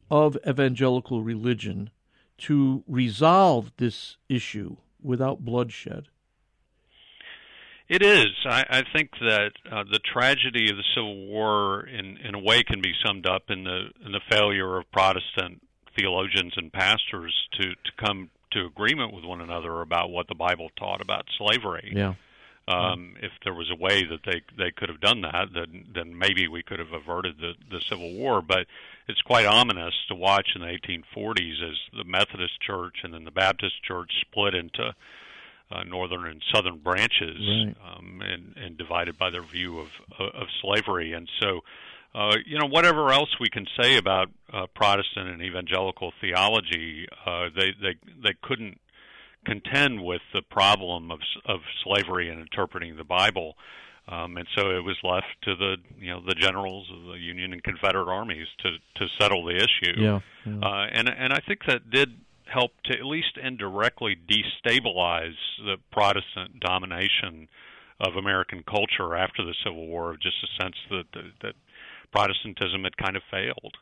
of 0.10 0.38
evangelical 0.47 1.21
religion 1.21 1.89
to 2.38 2.84
resolve 2.88 3.73
this 3.75 4.15
issue 4.29 4.77
without 5.01 5.43
bloodshed? 5.43 6.07
It 7.91 8.04
is. 8.04 8.30
I, 8.45 8.63
I 8.69 8.84
think 8.95 9.12
that 9.19 9.51
uh, 9.69 9.84
the 9.84 9.99
tragedy 9.99 10.71
of 10.71 10.77
the 10.77 10.84
Civil 10.95 11.27
War, 11.27 11.86
in 11.86 12.15
in 12.23 12.36
a 12.36 12.39
way, 12.39 12.63
can 12.63 12.80
be 12.80 12.93
summed 13.06 13.27
up 13.27 13.49
in 13.49 13.65
the 13.65 13.89
in 14.06 14.13
the 14.13 14.21
failure 14.30 14.77
of 14.77 14.89
Protestant 14.93 15.62
theologians 15.93 16.54
and 16.56 16.71
pastors 16.71 17.36
to 17.60 17.71
to 17.71 17.91
come 17.99 18.30
to 18.51 18.65
agreement 18.65 19.13
with 19.13 19.25
one 19.25 19.41
another 19.41 19.82
about 19.82 20.10
what 20.10 20.30
the 20.30 20.36
Bible 20.36 20.69
taught 20.80 21.01
about 21.01 21.25
slavery. 21.38 21.91
Yeah. 21.93 22.13
Um, 22.65 23.17
if 23.21 23.32
there 23.43 23.54
was 23.54 23.69
a 23.69 23.75
way 23.75 24.06
that 24.06 24.21
they 24.23 24.41
they 24.58 24.71
could 24.71 24.88
have 24.88 25.01
done 25.01 25.19
that, 25.23 25.47
then 25.54 25.84
then 25.93 26.17
maybe 26.17 26.47
we 26.47 26.63
could 26.63 26.80
have 26.80 26.93
averted 26.93 27.39
the 27.39 27.56
the 27.69 27.82
Civil 27.89 28.13
War. 28.13 28.41
But 28.41 28.67
it's 29.10 29.21
quite 29.21 29.45
ominous 29.45 29.95
to 30.08 30.15
watch 30.15 30.47
in 30.56 30.62
the 30.62 30.67
1840s 30.67 31.62
as 31.62 31.77
the 31.91 32.06
Methodist 32.06 32.62
Church 32.62 32.99
and 33.04 33.13
then 33.13 33.25
the 33.25 33.32
Baptist 33.32 33.84
Church 33.84 34.12
split 34.21 34.56
into 34.56 34.95
uh, 35.71 35.84
northern 35.84 36.25
and 36.25 36.41
southern 36.53 36.79
branches, 36.79 37.38
right. 37.39 37.75
um, 37.88 38.21
and 38.21 38.55
and 38.57 38.77
divided 38.77 39.17
by 39.17 39.29
their 39.29 39.43
view 39.43 39.79
of 39.79 39.88
of 40.19 40.47
slavery. 40.62 41.13
And 41.13 41.29
so, 41.41 41.62
uh, 42.13 42.36
you 42.45 42.60
know, 42.60 42.67
whatever 42.67 43.12
else 43.12 43.29
we 43.39 43.49
can 43.49 43.65
say 43.79 43.97
about 43.97 44.27
uh, 44.51 44.67
Protestant 44.75 45.29
and 45.29 45.41
evangelical 45.41 46.12
theology, 46.19 47.07
uh, 47.25 47.47
they 47.55 47.71
they 47.81 47.95
they 48.23 48.36
couldn't 48.41 48.79
contend 49.45 50.03
with 50.03 50.21
the 50.34 50.41
problem 50.41 51.12
of 51.12 51.19
of 51.45 51.60
slavery 51.84 52.29
and 52.29 52.39
interpreting 52.39 52.97
the 52.97 53.03
Bible. 53.03 53.55
Um, 54.07 54.36
and 54.36 54.47
so 54.57 54.71
it 54.71 54.84
was 54.84 54.97
left 55.03 55.27
to 55.43 55.55
the 55.55 55.77
you 55.99 56.10
know 56.10 56.21
the 56.25 56.36
generals 56.36 56.89
of 56.91 57.13
the 57.13 57.19
Union 57.19 57.53
and 57.53 57.63
Confederate 57.63 58.10
armies 58.12 58.47
to 58.60 58.71
to 58.95 59.07
settle 59.19 59.45
the 59.45 59.55
issue. 59.55 60.01
Yeah, 60.01 60.19
yeah. 60.45 60.60
Uh, 60.60 60.88
and 60.91 61.07
and 61.07 61.31
I 61.31 61.39
think 61.47 61.62
that 61.67 61.89
did 61.89 62.19
helped 62.45 62.86
to 62.86 62.93
at 62.93 63.06
least 63.06 63.38
indirectly 63.41 64.15
destabilize 64.15 65.36
the 65.58 65.77
Protestant 65.91 66.60
domination 66.60 67.47
of 67.99 68.15
American 68.15 68.63
culture 68.63 69.15
after 69.15 69.43
the 69.43 69.54
Civil 69.63 69.88
War, 69.88 70.12
of 70.12 70.19
just 70.19 70.38
a 70.43 70.62
sense 70.62 70.75
that 70.89 71.06
that 71.41 71.54
Protestantism 72.12 72.84
had 72.84 72.97
kind 72.97 73.15
of 73.15 73.23
failed. 73.30 73.77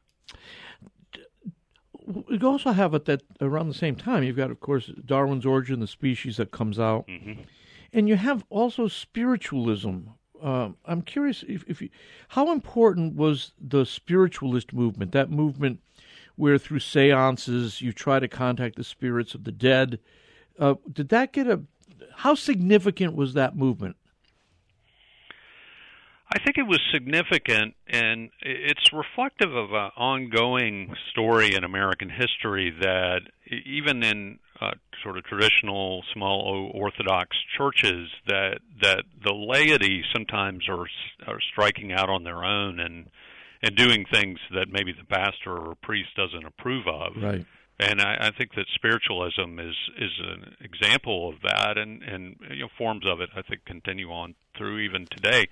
You 2.30 2.48
also 2.48 2.72
have 2.72 2.94
it 2.94 3.06
that 3.06 3.22
around 3.40 3.68
the 3.68 3.74
same 3.74 3.96
time 3.96 4.24
you've 4.24 4.36
got, 4.36 4.52
of 4.52 4.60
course, 4.60 4.92
Darwin's 5.06 5.46
Origin 5.46 5.80
the 5.80 5.88
Species 5.88 6.38
that 6.38 6.52
comes 6.52 6.80
out, 6.80 7.08
mm-hmm. 7.08 7.42
and 7.94 8.10
you 8.10 8.16
have 8.16 8.44
also 8.50 8.88
spiritualism. 8.88 10.00
Uh, 10.42 10.70
I'm 10.86 11.02
curious 11.02 11.44
if, 11.48 11.64
if 11.68 11.82
you, 11.82 11.90
how 12.30 12.52
important 12.52 13.16
was 13.16 13.52
the 13.60 13.86
spiritualist 13.86 14.74
movement? 14.74 15.12
That 15.12 15.30
movement 15.30 15.82
where 16.40 16.58
through 16.58 16.80
seances 16.80 17.82
you 17.82 17.92
try 17.92 18.18
to 18.18 18.28
contact 18.28 18.78
the 18.78 18.84
spirits 18.84 19.36
of 19.36 19.44
the 19.44 19.52
dead. 19.52 20.00
Uh, 20.58 20.76
did 20.90 21.10
that 21.10 21.34
get 21.34 21.48
a? 21.48 21.62
How 22.16 22.34
significant 22.34 23.14
was 23.14 23.34
that 23.34 23.58
movement? 23.58 23.98
I 26.32 26.40
think 26.40 26.58
it 26.58 26.64
was 26.64 26.80
significant, 26.94 27.76
and 27.88 28.30
it's 28.42 28.94
reflective 28.94 29.54
of 29.54 29.74
an 29.74 29.90
ongoing 29.98 30.94
story 31.12 31.56
in 31.56 31.64
American 31.64 32.10
history 32.10 32.74
that 32.82 33.22
even 33.66 34.02
in 34.04 34.40
uh, 34.62 34.72
sort 35.04 35.18
of 35.18 35.26
traditional 35.26 36.04
small 36.14 36.72
Orthodox 36.74 37.36
churches, 37.58 38.10
that 38.28 38.60
that 38.82 39.04
the 39.22 39.34
laity 39.34 40.04
sometimes 40.14 40.70
are 40.70 40.88
are 41.28 41.42
striking 41.52 41.92
out 41.92 42.10
on 42.10 42.24
their 42.24 42.46
own 42.46 42.80
and 42.80 43.10
and 43.62 43.76
doing 43.76 44.06
things 44.12 44.40
that 44.54 44.68
maybe 44.72 44.94
the 44.94 45.06
pastor 45.06 45.58
or 45.58 45.76
priest 45.76 46.10
doesn't 46.16 46.46
approve 46.46 46.88
of. 46.88 47.14
Right 47.22 47.46
and 47.80 48.02
I, 48.02 48.28
I 48.28 48.32
think 48.38 48.56
that 48.56 48.66
spiritualism 48.76 49.58
is 49.60 49.76
is 49.98 50.12
an 50.20 50.56
example 50.60 51.30
of 51.30 51.36
that, 51.44 51.78
and 51.78 52.04
and 52.04 52.36
you 52.52 52.64
know 52.64 52.68
forms 52.78 53.06
of 53.08 53.22
it 53.22 53.30
I 53.36 53.42
think 53.42 53.64
continue 53.66 54.12
on 54.12 54.36
through 54.58 54.80
even 54.80 55.08
today. 55.10 55.48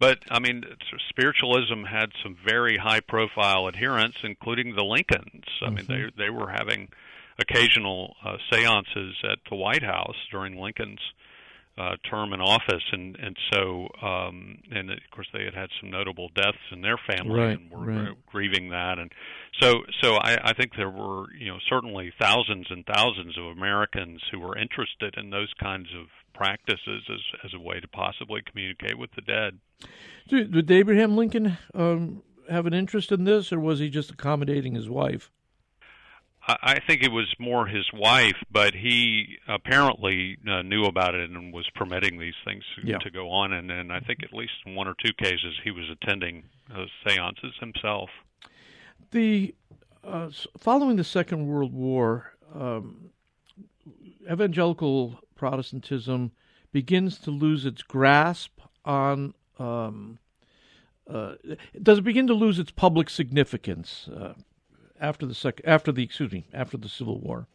But 0.00 0.18
I 0.30 0.40
mean, 0.40 0.64
spiritualism 1.08 1.84
had 1.84 2.10
some 2.22 2.36
very 2.44 2.78
high 2.78 3.00
profile 3.00 3.68
adherents, 3.68 4.18
including 4.24 4.74
the 4.74 4.84
Lincolns. 4.84 5.44
I 5.62 5.66
mm-hmm. 5.66 5.74
mean, 5.74 5.84
they 5.86 5.94
mm-hmm. 5.94 6.20
they 6.20 6.30
were 6.30 6.50
having 6.50 6.88
occasional 7.38 8.16
uh, 8.24 8.36
seances 8.50 9.14
at 9.22 9.38
the 9.48 9.54
White 9.54 9.84
House 9.84 10.16
during 10.32 10.60
Lincoln's 10.60 11.00
uh, 11.78 11.96
term 12.10 12.32
in 12.32 12.40
office, 12.40 12.82
and 12.92 13.16
and 13.16 13.36
so 13.52 13.88
um, 14.02 14.58
and 14.70 14.90
of 14.90 14.98
course 15.12 15.28
they 15.32 15.44
had 15.44 15.54
had 15.54 15.68
some 15.80 15.90
notable 15.90 16.28
deaths 16.34 16.58
in 16.72 16.80
their 16.80 16.98
family 17.08 17.40
right, 17.40 17.58
and 17.58 17.70
were 17.70 17.86
right. 17.86 18.26
grieving 18.26 18.70
that, 18.70 18.98
and 18.98 19.12
so 19.60 19.82
so 20.02 20.16
I, 20.16 20.38
I 20.50 20.52
think 20.54 20.72
there 20.76 20.90
were 20.90 21.26
you 21.38 21.48
know 21.48 21.58
certainly 21.68 22.12
thousands 22.20 22.66
and 22.70 22.84
thousands 22.84 23.38
of 23.38 23.44
Americans 23.44 24.20
who 24.30 24.40
were 24.40 24.58
interested 24.58 25.14
in 25.16 25.30
those 25.30 25.52
kinds 25.60 25.88
of 25.98 26.06
practices 26.34 27.04
as 27.08 27.20
as 27.44 27.54
a 27.54 27.60
way 27.60 27.78
to 27.80 27.88
possibly 27.88 28.42
communicate 28.42 28.98
with 28.98 29.10
the 29.14 29.22
dead. 29.22 29.58
Did, 30.28 30.52
did 30.52 30.70
Abraham 30.70 31.16
Lincoln 31.16 31.58
um, 31.74 32.22
have 32.50 32.66
an 32.66 32.74
interest 32.74 33.12
in 33.12 33.24
this, 33.24 33.52
or 33.52 33.60
was 33.60 33.78
he 33.78 33.88
just 33.88 34.10
accommodating 34.10 34.74
his 34.74 34.88
wife? 34.88 35.30
I 36.48 36.80
think 36.86 37.02
it 37.02 37.12
was 37.12 37.26
more 37.38 37.66
his 37.66 37.86
wife, 37.92 38.36
but 38.50 38.72
he 38.72 39.36
apparently 39.46 40.38
uh, 40.50 40.62
knew 40.62 40.84
about 40.84 41.14
it 41.14 41.28
and 41.28 41.52
was 41.52 41.68
permitting 41.74 42.18
these 42.18 42.34
things 42.44 42.64
yeah. 42.82 42.96
to 42.98 43.10
go 43.10 43.30
on. 43.30 43.52
And, 43.52 43.70
and 43.70 43.92
I 43.92 44.00
think 44.00 44.22
at 44.22 44.32
least 44.32 44.52
in 44.64 44.74
one 44.74 44.88
or 44.88 44.94
two 45.04 45.12
cases 45.12 45.54
he 45.62 45.70
was 45.70 45.84
attending 45.90 46.44
uh, 46.74 46.86
seances 47.06 47.52
himself. 47.60 48.08
The 49.10 49.54
uh, 50.02 50.30
following 50.58 50.96
the 50.96 51.04
Second 51.04 51.46
World 51.48 51.74
War, 51.74 52.32
um, 52.54 53.10
evangelical 54.30 55.20
Protestantism 55.34 56.32
begins 56.72 57.18
to 57.18 57.30
lose 57.30 57.66
its 57.66 57.82
grasp 57.82 58.60
on. 58.86 59.34
Um, 59.58 60.18
uh, 61.08 61.34
does 61.82 61.98
it 61.98 62.04
begin 62.04 62.26
to 62.26 62.34
lose 62.34 62.58
its 62.58 62.70
public 62.70 63.10
significance? 63.10 64.08
After 65.00 65.26
the 65.26 65.34
sec- 65.34 65.60
after 65.64 65.92
the 65.92 66.02
excuse 66.02 66.32
me 66.32 66.46
after 66.52 66.76
the 66.76 66.88
Civil 66.88 67.20
War? 67.20 67.46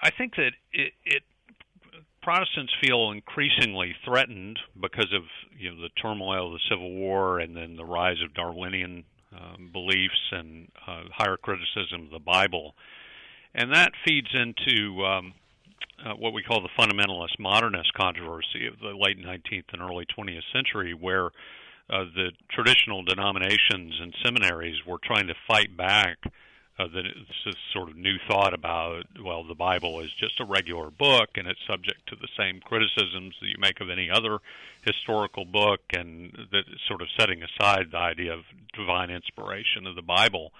I 0.00 0.10
think 0.10 0.36
that 0.36 0.52
it, 0.72 0.92
it 1.04 1.22
Protestants 2.26 2.72
feel 2.80 3.12
increasingly 3.12 3.94
threatened 4.04 4.58
because 4.80 5.12
of 5.14 5.22
you 5.56 5.70
know 5.70 5.80
the 5.80 5.90
turmoil 5.90 6.48
of 6.48 6.54
the 6.54 6.60
Civil 6.68 6.90
War 6.90 7.38
and 7.38 7.56
then 7.56 7.76
the 7.76 7.84
rise 7.84 8.20
of 8.20 8.34
Darwinian 8.34 9.04
um, 9.32 9.70
beliefs 9.72 10.32
and 10.32 10.68
uh, 10.88 11.02
higher 11.12 11.36
criticism 11.36 12.06
of 12.06 12.10
the 12.10 12.18
Bible, 12.18 12.74
and 13.54 13.72
that 13.72 13.92
feeds 14.04 14.26
into 14.34 15.04
um, 15.04 15.34
uh, 16.04 16.14
what 16.14 16.32
we 16.32 16.42
call 16.42 16.60
the 16.60 16.68
fundamentalist 16.76 17.38
modernist 17.38 17.94
controversy 17.94 18.66
of 18.66 18.78
the 18.80 18.96
late 18.98 19.18
19th 19.18 19.72
and 19.72 19.80
early 19.80 20.04
20th 20.18 20.42
century, 20.52 20.94
where 20.94 21.30
uh, 21.88 22.04
the 22.14 22.32
traditional 22.50 23.02
denominations 23.04 23.94
and 24.00 24.14
seminaries 24.24 24.84
were 24.86 24.98
trying 25.02 25.28
to 25.28 25.34
fight 25.46 25.76
back 25.76 26.18
uh, 26.78 26.88
this 26.88 27.54
sort 27.72 27.88
of 27.88 27.96
new 27.96 28.16
thought 28.28 28.52
about 28.52 29.04
well 29.24 29.44
the 29.44 29.54
Bible 29.54 30.00
is 30.00 30.10
just 30.18 30.40
a 30.40 30.44
regular 30.44 30.90
book 30.90 31.30
and 31.36 31.48
it's 31.48 31.60
subject 31.66 32.06
to 32.08 32.16
the 32.16 32.28
same 32.36 32.60
criticisms 32.60 33.34
that 33.40 33.46
you 33.46 33.56
make 33.58 33.80
of 33.80 33.88
any 33.88 34.10
other 34.10 34.38
historical 34.82 35.44
book 35.44 35.80
and 35.92 36.32
that 36.52 36.64
sort 36.86 37.00
of 37.00 37.08
setting 37.18 37.42
aside 37.42 37.86
the 37.90 37.98
idea 37.98 38.34
of 38.34 38.40
divine 38.74 39.10
inspiration 39.10 39.86
of 39.86 39.96
the 39.96 40.02
Bible. 40.02 40.52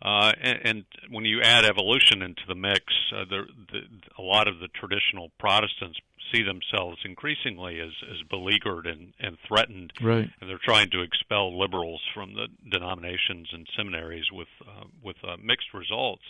Uh, 0.00 0.32
and, 0.40 0.58
and 0.62 0.84
when 1.10 1.24
you 1.24 1.40
add 1.42 1.64
evolution 1.64 2.22
into 2.22 2.42
the 2.46 2.54
mix, 2.54 2.84
uh, 3.12 3.24
the, 3.28 3.46
the, 3.72 3.80
a 4.16 4.22
lot 4.22 4.46
of 4.46 4.60
the 4.60 4.68
traditional 4.68 5.30
Protestants 5.38 5.98
see 6.32 6.42
themselves 6.42 6.98
increasingly 7.04 7.80
as, 7.80 7.92
as 8.10 8.16
beleaguered 8.28 8.86
and, 8.86 9.12
and 9.20 9.36
threatened. 9.46 9.92
Right. 10.00 10.28
And 10.40 10.50
they're 10.50 10.60
trying 10.62 10.90
to 10.90 11.02
expel 11.02 11.58
liberals 11.58 12.00
from 12.14 12.34
the 12.34 12.46
denominations 12.70 13.48
and 13.52 13.66
seminaries 13.76 14.30
with 14.32 14.48
uh, 14.62 14.84
with 15.02 15.16
uh, 15.24 15.36
mixed 15.42 15.74
results. 15.74 16.24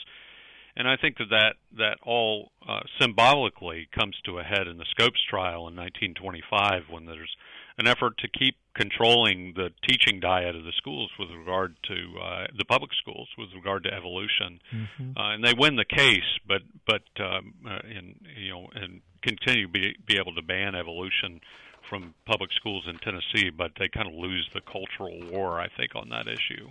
And 0.76 0.86
I 0.86 0.96
think 0.96 1.18
that 1.18 1.30
that, 1.30 1.54
that 1.76 1.98
all 2.04 2.52
uh, 2.66 2.80
symbolically 3.00 3.88
comes 3.92 4.16
to 4.26 4.38
a 4.38 4.44
head 4.44 4.68
in 4.68 4.78
the 4.78 4.86
Scopes 4.90 5.20
trial 5.28 5.66
in 5.66 5.74
1925 5.74 6.84
when 6.88 7.04
there's 7.06 7.34
an 7.78 7.86
effort 7.86 8.18
to 8.18 8.28
keep 8.28 8.56
controlling 8.74 9.54
the 9.54 9.70
teaching 9.88 10.20
diet 10.20 10.54
of 10.54 10.64
the 10.64 10.72
schools 10.76 11.10
with 11.18 11.30
regard 11.30 11.76
to 11.84 11.94
uh, 12.20 12.46
the 12.56 12.64
public 12.64 12.90
schools 13.00 13.28
with 13.38 13.48
regard 13.54 13.84
to 13.84 13.92
evolution, 13.92 14.60
mm-hmm. 14.72 15.16
uh, 15.16 15.34
and 15.34 15.44
they 15.44 15.54
win 15.56 15.76
the 15.76 15.84
case, 15.84 16.38
but 16.46 16.62
but 16.86 17.02
um, 17.20 17.54
uh, 17.68 17.78
in 17.88 18.14
you 18.36 18.50
know 18.50 18.68
and 18.74 19.00
continue 19.22 19.66
to 19.66 19.72
be 19.72 19.96
be 20.06 20.18
able 20.18 20.34
to 20.34 20.42
ban 20.42 20.74
evolution 20.74 21.40
from 21.88 22.14
public 22.26 22.50
schools 22.52 22.84
in 22.86 22.98
Tennessee, 22.98 23.50
but 23.50 23.72
they 23.78 23.88
kind 23.88 24.06
of 24.06 24.14
lose 24.14 24.48
the 24.52 24.60
cultural 24.60 25.18
war, 25.30 25.58
I 25.58 25.68
think, 25.76 25.94
on 25.94 26.10
that 26.10 26.26
issue. 26.26 26.70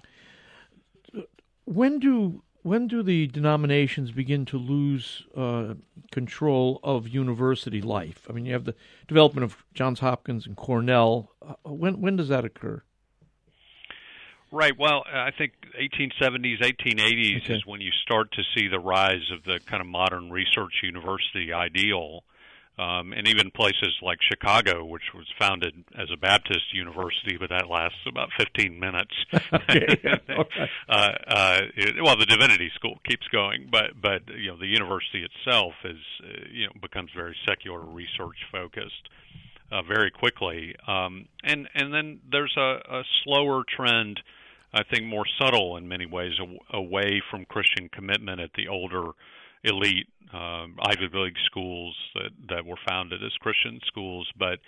When 1.65 1.99
do 1.99 2.43
when 2.63 2.87
do 2.87 3.03
the 3.03 3.27
denominations 3.27 4.11
begin 4.11 4.45
to 4.45 4.57
lose 4.57 5.23
uh, 5.35 5.75
control 6.11 6.79
of 6.83 7.07
university 7.07 7.81
life? 7.81 8.27
I 8.29 8.33
mean, 8.33 8.45
you 8.45 8.53
have 8.53 8.65
the 8.65 8.75
development 9.07 9.45
of 9.45 9.63
Johns 9.73 9.99
Hopkins 9.99 10.45
and 10.45 10.55
Cornell. 10.55 11.31
Uh, 11.41 11.53
when 11.63 12.01
when 12.01 12.15
does 12.15 12.29
that 12.29 12.45
occur? 12.45 12.83
Right. 14.51 14.77
Well, 14.77 15.03
I 15.11 15.31
think 15.31 15.53
1870s, 15.77 16.61
1880s 16.61 17.43
okay. 17.43 17.53
is 17.55 17.65
when 17.65 17.81
you 17.81 17.91
start 18.03 18.31
to 18.33 18.43
see 18.55 18.69
the 18.69 18.79
rise 18.79 19.29
of 19.33 19.43
the 19.43 19.59
kind 19.65 19.81
of 19.81 19.87
modern 19.87 20.31
research 20.31 20.81
university 20.83 21.51
ideal 21.51 22.23
um, 22.77 23.11
and 23.13 23.27
even 23.27 23.49
places 23.49 23.93
like 24.03 24.19
Chicago, 24.21 24.85
which 24.85 25.13
was 25.15 25.25
founded 25.39 25.83
as 25.97 26.09
a 26.13 26.17
Baptist 26.17 26.73
university, 26.73 27.35
but 27.39 27.49
that 27.49 27.67
lasts 27.67 27.97
about 28.07 28.29
15 28.37 28.79
minutes. 28.79 29.13
okay. 29.53 29.97
okay. 30.29 30.69
uh, 30.87 31.11
uh, 31.27 31.59
it, 31.75 31.95
well, 32.03 32.15
the 32.17 32.25
Divinity 32.25 32.69
School 32.75 32.99
keeps 33.07 33.27
going, 33.29 33.67
but 33.71 33.99
but 33.99 34.21
you 34.37 34.51
know 34.51 34.57
the 34.57 34.67
university 34.67 35.25
itself 35.25 35.73
is 35.83 35.97
uh, 36.23 36.45
you 36.51 36.67
know 36.67 36.73
becomes 36.81 37.09
very 37.15 37.35
secular 37.47 37.81
research 37.81 38.37
focused. 38.51 39.09
Uh, 39.69 39.81
very 39.81 40.09
quickly, 40.09 40.73
um, 40.87 41.27
and 41.43 41.67
and 41.75 41.93
then 41.93 42.21
there's 42.31 42.55
a, 42.57 42.79
a 42.89 43.03
slower 43.25 43.63
trend, 43.75 44.17
I 44.73 44.83
think 44.83 45.03
more 45.03 45.25
subtle 45.37 45.75
in 45.75 45.89
many 45.89 46.05
ways, 46.05 46.31
away 46.71 47.21
from 47.29 47.43
Christian 47.43 47.89
commitment 47.89 48.39
at 48.39 48.51
the 48.55 48.69
older 48.69 49.11
elite 49.67 50.07
uh, 50.33 50.67
Ivy 50.79 51.09
League 51.13 51.37
schools 51.45 51.95
that 52.15 52.31
that 52.49 52.65
were 52.65 52.77
founded 52.87 53.23
as 53.23 53.31
Christian 53.39 53.79
schools, 53.87 54.29
but 54.37 54.59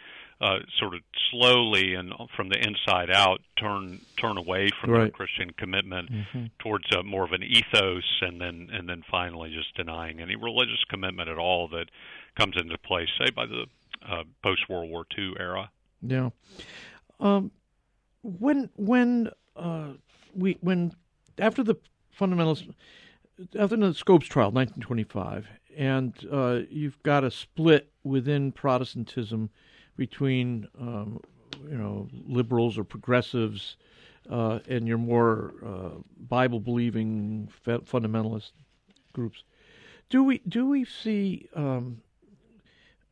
uh, 0.42 0.60
sort 0.80 0.94
of 0.94 1.02
slowly 1.32 1.96
and 1.96 2.14
from 2.36 2.50
the 2.50 2.58
inside 2.58 3.12
out 3.12 3.42
turn 3.58 4.00
turn 4.20 4.38
away 4.38 4.70
from 4.80 4.92
right. 4.92 5.00
their 5.00 5.10
Christian 5.10 5.52
commitment 5.52 6.12
mm-hmm. 6.12 6.46
towards 6.60 6.86
a, 6.96 7.04
more 7.04 7.26
of 7.26 7.34
an 7.34 7.44
ethos, 7.44 8.22
and 8.22 8.40
then 8.40 8.70
and 8.72 8.88
then 8.88 9.04
finally 9.12 9.54
just 9.54 9.76
denying 9.76 10.22
any 10.22 10.36
religious 10.36 10.84
commitment 10.90 11.30
at 11.30 11.38
all 11.38 11.68
that 11.70 11.90
comes 12.38 12.56
into 12.56 12.78
place, 12.78 13.10
say 13.20 13.30
by 13.32 13.46
the 13.46 13.66
uh, 14.08 14.24
post 14.42 14.70
World 14.70 14.90
War 14.90 15.06
II 15.18 15.34
era. 15.38 15.70
Yeah. 16.02 16.30
Um, 17.20 17.52
when 18.24 18.70
when 18.78 19.30
uh, 19.58 19.94
we 20.34 20.58
when 20.62 20.94
after 21.38 21.64
the 21.64 21.76
fundamentalists 22.18 22.74
after 23.58 23.78
the 23.78 23.94
Scopes 23.94 24.28
trial, 24.28 24.52
1925, 24.52 25.48
and 25.78 26.14
uh, 26.32 26.60
you've 26.70 27.02
got 27.04 27.24
a 27.24 27.32
split 27.32 27.92
within 28.04 28.52
Protestantism 28.52 29.50
between 29.96 30.68
um, 30.80 31.20
you 31.70 31.78
know 31.78 32.08
liberals 32.28 32.78
or 32.78 32.84
progressives 32.84 33.78
uh, 34.30 34.60
and 34.68 34.88
your 34.88 34.98
more 34.98 35.54
uh, 35.66 36.02
Bible 36.18 36.60
believing 36.60 37.50
fundamentalist 37.66 38.52
groups. 39.14 39.44
Do 40.10 40.24
we 40.24 40.40
do 40.48 40.68
we 40.68 40.86
see 40.86 41.48
um, 41.56 42.02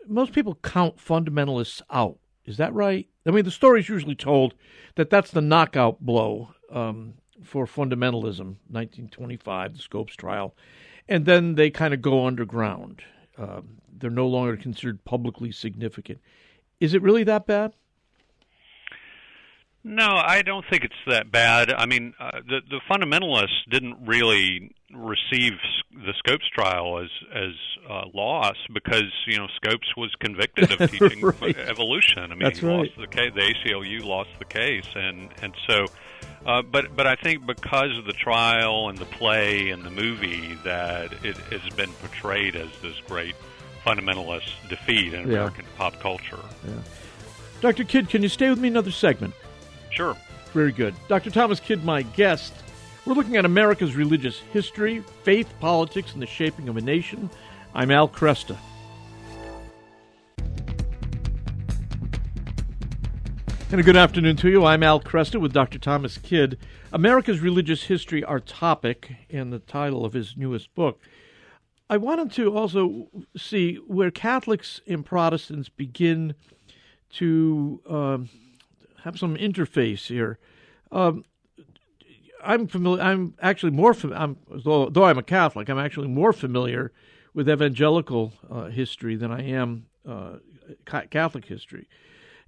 most 0.07 0.33
people 0.33 0.57
count 0.63 0.97
fundamentalists 0.97 1.81
out? 1.91 2.17
Is 2.45 2.57
that 2.57 2.73
right? 2.73 3.07
I 3.25 3.31
mean, 3.31 3.43
the 3.43 3.51
story 3.51 3.81
is 3.81 3.89
usually 3.89 4.15
told 4.15 4.53
that 4.95 5.09
that's 5.09 5.31
the 5.31 5.41
knockout 5.41 5.99
blow 5.99 6.53
um, 6.71 7.15
for 7.43 7.65
fundamentalism, 7.65 8.55
1925, 8.69 9.73
the 9.73 9.79
Scopes 9.79 10.15
trial, 10.15 10.55
and 11.07 11.25
then 11.25 11.55
they 11.55 11.69
kind 11.69 11.93
of 11.93 12.01
go 12.01 12.25
underground. 12.25 13.01
Uh, 13.37 13.61
they're 13.97 14.09
no 14.09 14.27
longer 14.27 14.57
considered 14.57 15.03
publicly 15.05 15.51
significant. 15.51 16.19
Is 16.79 16.93
it 16.93 17.01
really 17.01 17.23
that 17.23 17.45
bad? 17.45 17.73
No, 19.83 20.21
I 20.21 20.41
don't 20.41 20.65
think 20.69 20.83
it's 20.83 20.93
that 21.07 21.31
bad. 21.31 21.71
I 21.71 21.85
mean, 21.85 22.13
uh, 22.19 22.41
the 22.45 22.59
the 22.69 22.81
fundamentalists 22.91 23.69
didn't 23.69 24.05
really 24.05 24.75
receive 24.93 25.53
the 25.91 26.13
Scopes 26.19 26.45
trial 26.53 26.99
as 26.99 27.09
as 27.33 27.53
uh, 27.89 28.03
loss 28.13 28.57
because 28.73 29.11
you 29.27 29.37
know 29.37 29.47
Scopes 29.55 29.87
was 29.95 30.13
convicted 30.19 30.73
of 30.73 30.91
teaching 30.91 31.21
right. 31.21 31.57
evolution. 31.57 32.23
I 32.23 32.27
mean, 32.27 32.39
That's 32.39 32.59
he 32.59 32.65
right. 32.65 32.79
lost 32.79 32.91
the 32.99 33.07
case. 33.07 33.31
The 33.33 33.41
ACLU 33.41 34.03
lost 34.03 34.29
the 34.39 34.45
case, 34.45 34.87
and 34.93 35.29
and 35.41 35.55
so, 35.69 35.85
uh, 36.47 36.61
but 36.63 36.95
but 36.95 37.05
I 37.05 37.15
think 37.15 37.45
because 37.45 37.95
of 37.97 38.05
the 38.05 38.13
trial 38.13 38.89
and 38.89 38.97
the 38.97 39.05
play 39.05 39.69
and 39.69 39.83
the 39.83 39.91
movie 39.91 40.55
that 40.63 41.11
it 41.23 41.37
has 41.37 41.69
been 41.75 41.91
portrayed 41.93 42.55
as 42.55 42.69
this 42.81 42.99
great 43.07 43.35
fundamentalist 43.85 44.49
defeat 44.69 45.13
in 45.13 45.27
Yeah. 45.29 45.35
American 45.35 45.65
pop 45.77 45.99
culture. 45.99 46.39
Dr. 47.61 47.83
Kidd, 47.83 48.09
can 48.09 48.21
you 48.23 48.29
stay 48.29 48.49
with 48.49 48.59
me 48.59 48.67
another 48.67 48.91
segment? 48.91 49.33
Sure. 49.91 50.15
Very 50.53 50.71
good. 50.71 50.95
Dr. 51.07 51.29
Thomas 51.29 51.59
Kidd, 51.59 51.83
my 51.83 52.01
guest. 52.01 52.53
We're 53.05 53.13
looking 53.13 53.37
at 53.37 53.45
America's 53.45 53.95
religious 53.95 54.39
history, 54.39 55.03
faith, 55.23 55.51
politics, 55.59 56.13
and 56.13 56.21
the 56.21 56.25
shaping 56.27 56.67
of 56.69 56.77
a 56.77 56.81
nation. 56.81 57.29
I'm 57.73 57.89
Al 57.91 58.09
Kresta. 58.09 58.57
And 63.69 63.81
a 63.81 63.83
good 63.83 63.97
afternoon 63.97 64.37
to 64.37 64.49
you. 64.49 64.63
I'm 64.63 64.81
Al 64.81 65.01
Kresta 65.01 65.41
with 65.41 65.51
Dr. 65.51 65.77
Thomas 65.77 66.17
Kidd. 66.17 66.57
America's 66.93 67.41
religious 67.41 67.83
history, 67.83 68.23
our 68.23 68.39
topic, 68.39 69.11
and 69.29 69.51
the 69.51 69.59
title 69.59 70.05
of 70.05 70.13
his 70.13 70.37
newest 70.37 70.73
book. 70.73 71.01
I 71.89 71.97
wanted 71.97 72.31
to 72.33 72.55
also 72.55 73.09
see 73.35 73.75
where 73.85 74.09
Catholics 74.09 74.79
and 74.87 75.05
Protestants 75.05 75.67
begin 75.67 76.33
to 77.15 77.81
um, 77.89 78.29
have 79.03 79.19
some 79.19 79.35
interface 79.35 80.07
here. 80.07 80.39
Um, 80.89 81.25
I'm 82.41 82.67
familiar. 82.67 83.03
I'm 83.03 83.33
actually 83.41 83.73
more. 83.73 83.93
Fam- 83.93 84.13
I'm 84.13 84.37
though, 84.63 84.89
though 84.89 85.03
I'm 85.03 85.17
a 85.17 85.23
Catholic. 85.23 85.69
I'm 85.69 85.79
actually 85.79 86.07
more 86.07 86.31
familiar 86.31 86.93
with 87.33 87.49
evangelical 87.49 88.31
uh, 88.49 88.67
history 88.67 89.17
than 89.17 89.29
I 89.29 89.43
am 89.43 89.87
uh, 90.07 90.37
ca- 90.85 91.07
Catholic 91.11 91.45
history, 91.45 91.89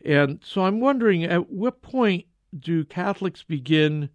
and 0.06 0.40
so 0.44 0.64
I'm 0.64 0.80
wondering 0.80 1.24
at 1.24 1.50
what 1.50 1.82
point 1.82 2.26
do 2.58 2.84
Catholics 2.84 3.44
begin 3.44 4.10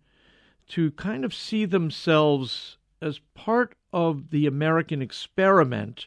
to 0.68 0.90
kind 0.92 1.24
of 1.24 1.34
see 1.34 1.64
themselves 1.64 2.78
as 3.00 3.20
part 3.34 3.74
of 3.92 4.30
the 4.30 4.46
American 4.46 5.02
experiment, 5.02 6.06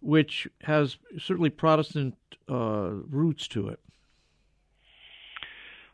which 0.00 0.48
has 0.62 0.96
certainly 1.18 1.50
Protestant 1.50 2.16
uh, 2.48 2.90
roots 3.08 3.48
to 3.48 3.68
it. 3.68 3.80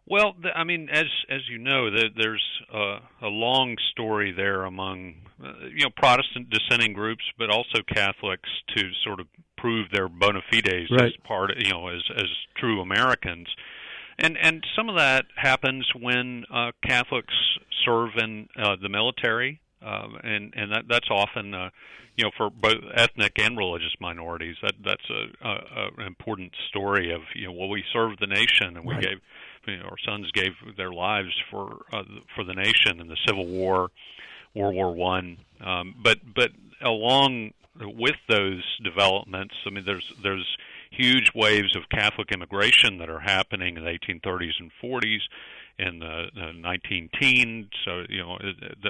Well, 0.06 0.34
the, 0.42 0.50
I 0.56 0.64
mean, 0.64 0.88
as 0.90 1.06
as 1.30 1.42
you 1.48 1.58
know, 1.58 1.90
the, 1.90 2.08
there's 2.16 2.44
uh, 2.72 2.98
a 3.22 3.28
long 3.28 3.76
story 3.92 4.32
there 4.32 4.64
among 4.64 5.14
uh, 5.42 5.52
you 5.68 5.84
know 5.84 5.90
Protestant 5.96 6.50
dissenting 6.50 6.92
groups, 6.92 7.24
but 7.38 7.50
also 7.50 7.82
Catholics 7.86 8.48
to 8.76 8.90
sort 9.04 9.20
of 9.20 9.26
prove 9.62 9.86
their 9.92 10.08
bona 10.08 10.40
fides 10.50 10.90
Right. 10.90 11.06
as 11.06 11.16
part, 11.24 11.50
you 11.56 11.70
know, 11.70 11.88
as 11.88 12.02
as 12.16 12.28
true 12.56 12.80
Americans. 12.80 13.48
And 14.18 14.36
and 14.36 14.64
some 14.76 14.88
of 14.88 14.96
that 14.96 15.24
happens 15.36 15.86
when 15.98 16.44
uh, 16.52 16.72
Catholics 16.86 17.34
serve 17.84 18.10
in 18.16 18.48
uh, 18.56 18.76
the 18.82 18.88
military, 18.88 19.60
uh, 19.80 20.08
and 20.22 20.52
and 20.56 20.72
that 20.72 20.84
that's 20.88 21.10
often. 21.10 21.54
Uh, 21.54 21.70
you 22.14 22.24
know, 22.24 22.30
for 22.36 22.50
both 22.50 22.82
ethnic 22.94 23.32
and 23.38 23.56
religious 23.56 23.94
minorities, 23.98 24.56
that 24.62 24.74
that's 24.84 25.08
a, 25.08 25.22
a, 25.48 25.52
a 25.52 25.84
an 26.02 26.06
important 26.06 26.52
story 26.68 27.10
of 27.10 27.22
you 27.34 27.46
know, 27.46 27.52
well, 27.52 27.70
we 27.70 27.82
served 27.90 28.20
the 28.20 28.26
nation 28.26 28.76
and 28.76 28.84
we 28.84 28.92
Right. 28.94 29.02
gave 29.08 29.18
you 29.66 29.78
know, 29.78 29.84
our 29.84 29.96
sons 30.04 30.30
gave 30.32 30.52
their 30.76 30.92
lives 30.92 31.32
for 31.50 31.86
uh, 31.90 32.02
for 32.34 32.44
the 32.44 32.52
nation 32.52 33.00
in 33.00 33.08
the 33.08 33.16
Civil 33.26 33.46
War, 33.46 33.88
World 34.54 34.74
War 34.74 34.94
One. 34.94 35.38
Um, 35.64 35.94
but 36.02 36.18
but 36.34 36.50
along 36.82 37.52
with 37.80 38.16
those 38.28 38.62
developments, 38.82 39.54
I 39.66 39.70
mean, 39.70 39.84
there's 39.84 40.12
there's 40.22 40.56
huge 40.90 41.30
waves 41.34 41.74
of 41.76 41.88
Catholic 41.88 42.32
immigration 42.32 42.98
that 42.98 43.08
are 43.08 43.20
happening 43.20 43.76
in 43.76 43.84
the 43.84 43.90
1830s 43.90 44.60
and 44.60 44.70
40s, 44.82 45.20
in 45.78 45.98
the, 46.00 46.26
the 46.34 46.52
19 46.52 47.10
teens. 47.20 47.66
So 47.84 48.04
you 48.08 48.18
know, 48.18 48.38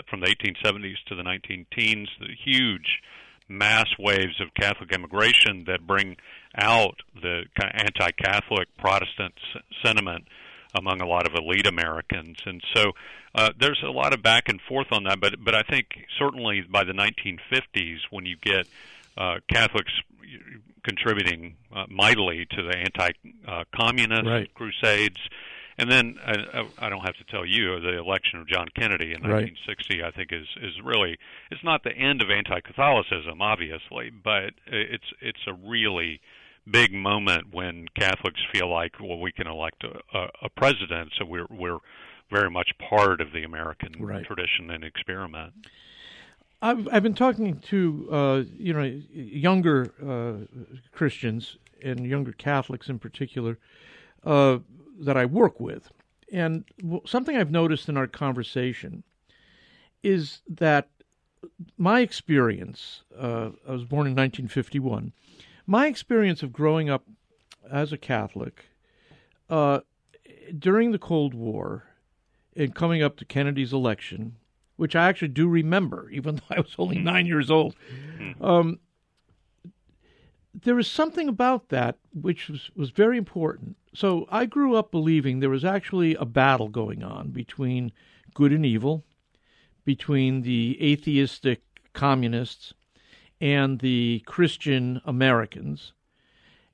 from 0.09 0.21
the 0.21 0.27
1870s 0.27 0.97
to 1.09 1.14
the 1.14 1.23
19 1.23 1.66
teens, 1.77 2.09
the 2.21 2.35
huge 2.45 3.01
mass 3.49 3.87
waves 3.99 4.40
of 4.40 4.55
Catholic 4.55 4.92
immigration 4.92 5.64
that 5.66 5.87
bring 5.87 6.16
out 6.57 6.97
the 7.14 7.45
kind 7.59 7.73
of 7.75 7.81
anti-Catholic 7.81 8.68
Protestant 8.79 9.35
sentiment 9.85 10.25
among 10.75 11.01
a 11.01 11.07
lot 11.07 11.27
of 11.27 11.35
elite 11.35 11.67
Americans, 11.67 12.39
and 12.47 12.63
so 12.75 12.93
uh, 13.35 13.51
there's 13.59 13.83
a 13.87 13.91
lot 13.91 14.13
of 14.15 14.23
back 14.23 14.49
and 14.49 14.61
forth 14.69 14.89
on 14.91 15.05
that. 15.05 15.21
But 15.21 15.43
but 15.45 15.55
I 15.55 15.63
think 15.63 15.87
certainly 16.19 16.63
by 16.63 16.85
the 16.85 16.93
1950s, 16.93 17.99
when 18.11 18.27
you 18.27 18.37
get 18.37 18.67
uh, 19.17 19.37
Catholics 19.49 19.93
contributing 20.85 21.55
uh, 21.75 21.85
mightily 21.89 22.47
to 22.51 22.63
the 22.63 22.77
anti-communist 22.77 24.25
Right. 24.27 24.55
crusades, 24.55 25.19
and 25.79 25.91
then 25.91 26.19
uh, 26.25 26.65
I 26.79 26.89
don't 26.89 27.01
have 27.05 27.17
to 27.17 27.25
tell 27.31 27.47
you 27.47 27.81
the 27.81 27.99
election 27.99 28.41
of 28.41 28.47
John 28.49 28.69
Kennedy 28.75 29.13
in 29.13 29.23
Right. 29.23 29.45
1960. 29.57 30.03
I 30.03 30.11
think 30.11 30.33
is 30.33 30.47
is 30.63 30.81
really 30.83 31.19
it's 31.51 31.65
not 31.65 31.83
the 31.85 31.93
end 31.93 32.23
of 32.23 32.31
anti-Catholicism, 32.31 33.41
obviously, 33.41 34.11
but 34.11 34.55
it's 34.67 35.05
it's 35.21 35.41
a 35.47 35.53
really 35.55 36.21
big 36.70 36.92
moment 36.92 37.53
when 37.53 37.87
Catholics 37.98 38.40
feel 38.53 38.70
like, 38.70 38.92
well, 39.01 39.18
we 39.18 39.33
can 39.33 39.46
elect 39.46 39.85
a, 39.85 40.01
a, 40.16 40.29
a 40.42 40.48
president, 40.48 41.12
so 41.18 41.25
we're 41.25 41.46
we're 41.51 41.79
very 42.31 42.51
much 42.51 42.70
part 42.79 43.20
of 43.20 43.33
the 43.33 43.44
American 43.44 43.92
Right. 43.98 44.25
tradition 44.25 44.70
and 44.70 44.85
experiment. 44.85 45.53
I've 46.61 46.88
I've 46.92 47.03
been 47.03 47.14
talking 47.14 47.59
to 47.59 48.09
uh, 48.11 48.42
you 48.57 48.72
know 48.72 49.01
younger 49.12 49.92
uh, 50.01 50.46
Christians 50.92 51.57
and 51.83 52.07
younger 52.07 52.33
Catholics 52.33 52.88
in 52.88 52.98
particular 52.98 53.59
uh, 54.25 54.59
that 55.01 55.16
I 55.16 55.27
work 55.27 55.59
with, 55.59 55.90
and 56.33 56.64
something 57.05 57.37
I've 57.37 57.51
noticed 57.51 57.88
in 57.88 57.96
our 57.96 58.07
conversation 58.07 59.03
is 60.03 60.40
that 60.48 60.88
my 61.77 62.01
experience. 62.01 63.03
Uh, 63.18 63.51
I 63.68 63.72
was 63.72 63.85
born 63.85 64.07
in 64.07 64.12
1951. 64.14 65.12
My 65.73 65.87
experience 65.87 66.43
of 66.43 66.53
growing 66.53 66.91
up 66.91 67.07
as 67.71 67.95
a 67.95 67.97
Catholic 67.97 68.67
uh, 69.49 69.81
during 70.59 70.93
the 70.93 70.99
Cold 70.99 71.33
War 71.33 71.85
and 72.55 72.75
coming 72.75 73.03
up 73.03 73.17
to 73.17 73.25
Kennedy's 73.25 73.73
election 73.73 74.37
which 74.77 74.95
I 74.95 75.09
actually 75.09 75.29
do 75.29 75.49
remember, 75.49 76.11
even 76.13 76.37
though 76.37 76.57
I 76.57 76.61
was 76.61 76.75
only 76.77 76.99
nine 76.99 77.25
years 77.25 77.51
old. 77.51 77.75
Um, 78.39 78.81
there 80.53 80.75
was 80.75 80.91
something 80.91 81.27
about 81.27 81.71
that 81.71 81.97
which 82.13 82.51
was, 82.51 82.71
was 82.77 82.91
very 82.91 83.17
important. 83.17 83.77
So 83.95 84.27
I 84.29 84.45
grew 84.45 84.77
up 84.77 84.91
believing 84.91 85.41
there 85.41 85.49
was 85.49 85.65
actually 85.65 86.17
a 86.17 86.27
battle 86.27 86.69
going 86.69 87.03
on 87.03 87.31
between 87.31 87.93
good 88.35 88.53
and 88.53 88.67
evil, 88.67 89.05
between 89.87 90.43
the 90.43 90.77
atheistic 90.83 91.63
communists 91.95 92.75
and 93.43 93.81
the 93.81 94.23
Christian 94.25 95.01
Americans, 95.05 95.93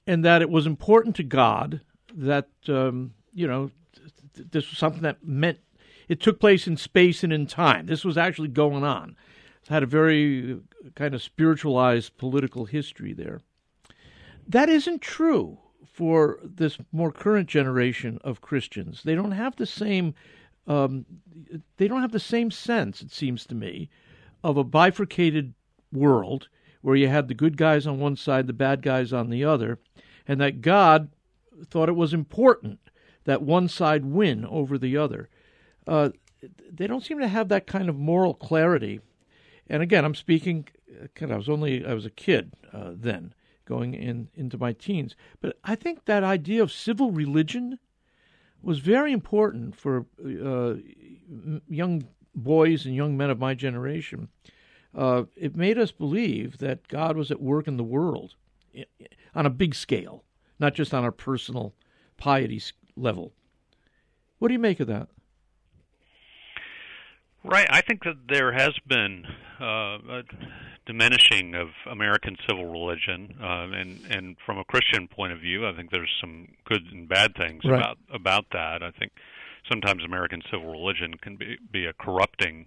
and 0.06 0.22
that 0.22 0.42
it 0.42 0.50
was 0.50 0.66
important 0.66 1.16
to 1.16 1.22
God 1.22 1.80
that, 2.14 2.48
um, 2.68 3.14
you 3.32 3.46
know, 3.46 3.70
th- 3.96 4.12
th- 4.34 4.48
this 4.50 4.68
was 4.68 4.78
something 4.78 5.00
that 5.00 5.24
meant 5.26 5.60
it 6.08 6.20
took 6.20 6.38
place 6.38 6.66
in 6.66 6.76
space 6.76 7.24
and 7.24 7.32
in 7.32 7.46
time. 7.46 7.86
This 7.86 8.04
was 8.04 8.18
actually 8.18 8.48
going 8.48 8.84
on. 8.84 9.16
It 9.62 9.68
had 9.68 9.82
a 9.82 9.86
very 9.86 10.52
uh, 10.52 10.90
kind 10.94 11.14
of 11.14 11.22
spiritualized 11.22 12.18
political 12.18 12.66
history 12.66 13.14
there. 13.14 13.40
That 14.46 14.68
isn't 14.68 15.00
true 15.00 15.58
for 15.90 16.38
this 16.42 16.76
more 16.92 17.12
current 17.12 17.48
generation 17.48 18.18
of 18.22 18.42
Christians. 18.42 19.02
They 19.04 19.14
don't 19.14 19.32
have 19.32 19.56
the 19.56 19.66
same. 19.66 20.14
Um, 20.66 21.06
they 21.78 21.88
don't 21.88 22.02
have 22.02 22.12
the 22.12 22.20
same 22.20 22.50
sense, 22.50 23.00
it 23.00 23.10
seems 23.10 23.46
to 23.46 23.54
me, 23.54 23.88
of 24.44 24.58
a 24.58 24.64
bifurcated 24.64 25.54
world 25.90 26.48
where 26.80 26.96
you 26.96 27.08
had 27.08 27.28
the 27.28 27.34
good 27.34 27.56
guys 27.56 27.86
on 27.86 27.98
one 27.98 28.16
side, 28.16 28.46
the 28.46 28.52
bad 28.52 28.82
guys 28.82 29.12
on 29.12 29.30
the 29.30 29.44
other, 29.44 29.78
and 30.26 30.40
that 30.40 30.60
God 30.60 31.10
thought 31.70 31.88
it 31.88 31.96
was 31.96 32.14
important 32.14 32.78
that 33.24 33.42
one 33.42 33.68
side 33.68 34.04
win 34.04 34.44
over 34.46 34.78
the 34.78 34.96
other. 34.96 35.28
Uh, 35.86 36.10
they 36.72 36.86
don't 36.86 37.04
seem 37.04 37.18
to 37.18 37.28
have 37.28 37.48
that 37.48 37.66
kind 37.66 37.88
of 37.88 37.96
moral 37.96 38.34
clarity. 38.34 39.00
And 39.68 39.82
again, 39.82 40.04
I'm 40.04 40.14
speaking. 40.14 40.68
I 41.20 41.36
was 41.36 41.48
only 41.48 41.84
I 41.84 41.94
was 41.94 42.06
a 42.06 42.10
kid 42.10 42.52
uh, 42.72 42.92
then, 42.94 43.34
going 43.64 43.94
in 43.94 44.28
into 44.34 44.56
my 44.56 44.72
teens. 44.72 45.14
But 45.40 45.58
I 45.64 45.74
think 45.74 46.04
that 46.04 46.24
idea 46.24 46.62
of 46.62 46.72
civil 46.72 47.10
religion 47.10 47.78
was 48.62 48.78
very 48.78 49.12
important 49.12 49.76
for 49.76 50.06
uh, 50.24 50.74
young 51.68 52.04
boys 52.34 52.86
and 52.86 52.94
young 52.94 53.16
men 53.16 53.30
of 53.30 53.38
my 53.38 53.54
generation. 53.54 54.28
Uh, 54.94 55.24
it 55.36 55.54
made 55.54 55.78
us 55.78 55.92
believe 55.92 56.58
that 56.58 56.88
God 56.88 57.16
was 57.16 57.30
at 57.30 57.40
work 57.40 57.68
in 57.68 57.76
the 57.76 57.84
world 57.84 58.34
on 59.34 59.46
a 59.46 59.50
big 59.50 59.74
scale, 59.74 60.24
not 60.58 60.74
just 60.74 60.94
on 60.94 61.04
a 61.04 61.12
personal 61.12 61.74
piety 62.16 62.60
level. 62.96 63.32
What 64.38 64.48
do 64.48 64.54
you 64.54 64.60
make 64.60 64.80
of 64.80 64.86
that? 64.86 65.08
Right. 67.44 67.66
I 67.70 67.80
think 67.80 68.04
that 68.04 68.16
there 68.28 68.52
has 68.52 68.74
been 68.86 69.24
uh, 69.60 69.64
a 69.64 70.22
diminishing 70.86 71.54
of 71.54 71.68
American 71.90 72.36
civil 72.48 72.66
religion, 72.66 73.36
uh, 73.40 73.68
and 73.72 74.00
and 74.10 74.36
from 74.44 74.58
a 74.58 74.64
Christian 74.64 75.06
point 75.06 75.32
of 75.32 75.40
view, 75.40 75.66
I 75.66 75.74
think 75.74 75.90
there's 75.90 76.10
some 76.20 76.48
good 76.64 76.82
and 76.90 77.08
bad 77.08 77.34
things 77.36 77.64
right. 77.64 77.78
about 77.78 77.98
about 78.12 78.46
that. 78.52 78.82
I 78.82 78.90
think 78.90 79.12
sometimes 79.70 80.04
American 80.04 80.42
civil 80.50 80.70
religion 80.70 81.14
can 81.14 81.36
be 81.36 81.58
be 81.70 81.86
a 81.86 81.92
corrupting 81.92 82.66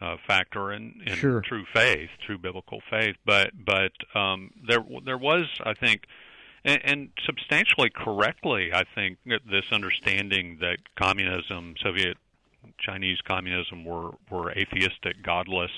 uh, 0.00 0.16
factor 0.26 0.72
in, 0.72 1.00
in 1.06 1.14
sure. 1.14 1.40
true 1.42 1.64
faith, 1.72 2.10
true 2.26 2.38
biblical 2.38 2.80
faith. 2.90 3.16
But 3.24 3.50
but 3.64 3.92
um, 4.14 4.50
there 4.66 4.84
there 5.04 5.18
was, 5.18 5.46
I 5.64 5.74
think, 5.74 6.04
and, 6.64 6.80
and 6.84 7.08
substantially 7.26 7.90
correctly, 7.90 8.70
I 8.72 8.84
think 8.94 9.18
this 9.26 9.64
understanding 9.70 10.58
that 10.60 10.78
communism, 10.96 11.74
Soviet 11.82 12.16
Chinese 12.78 13.18
communism, 13.26 13.84
were 13.84 14.12
were 14.30 14.52
atheistic, 14.52 15.22
godless. 15.22 15.72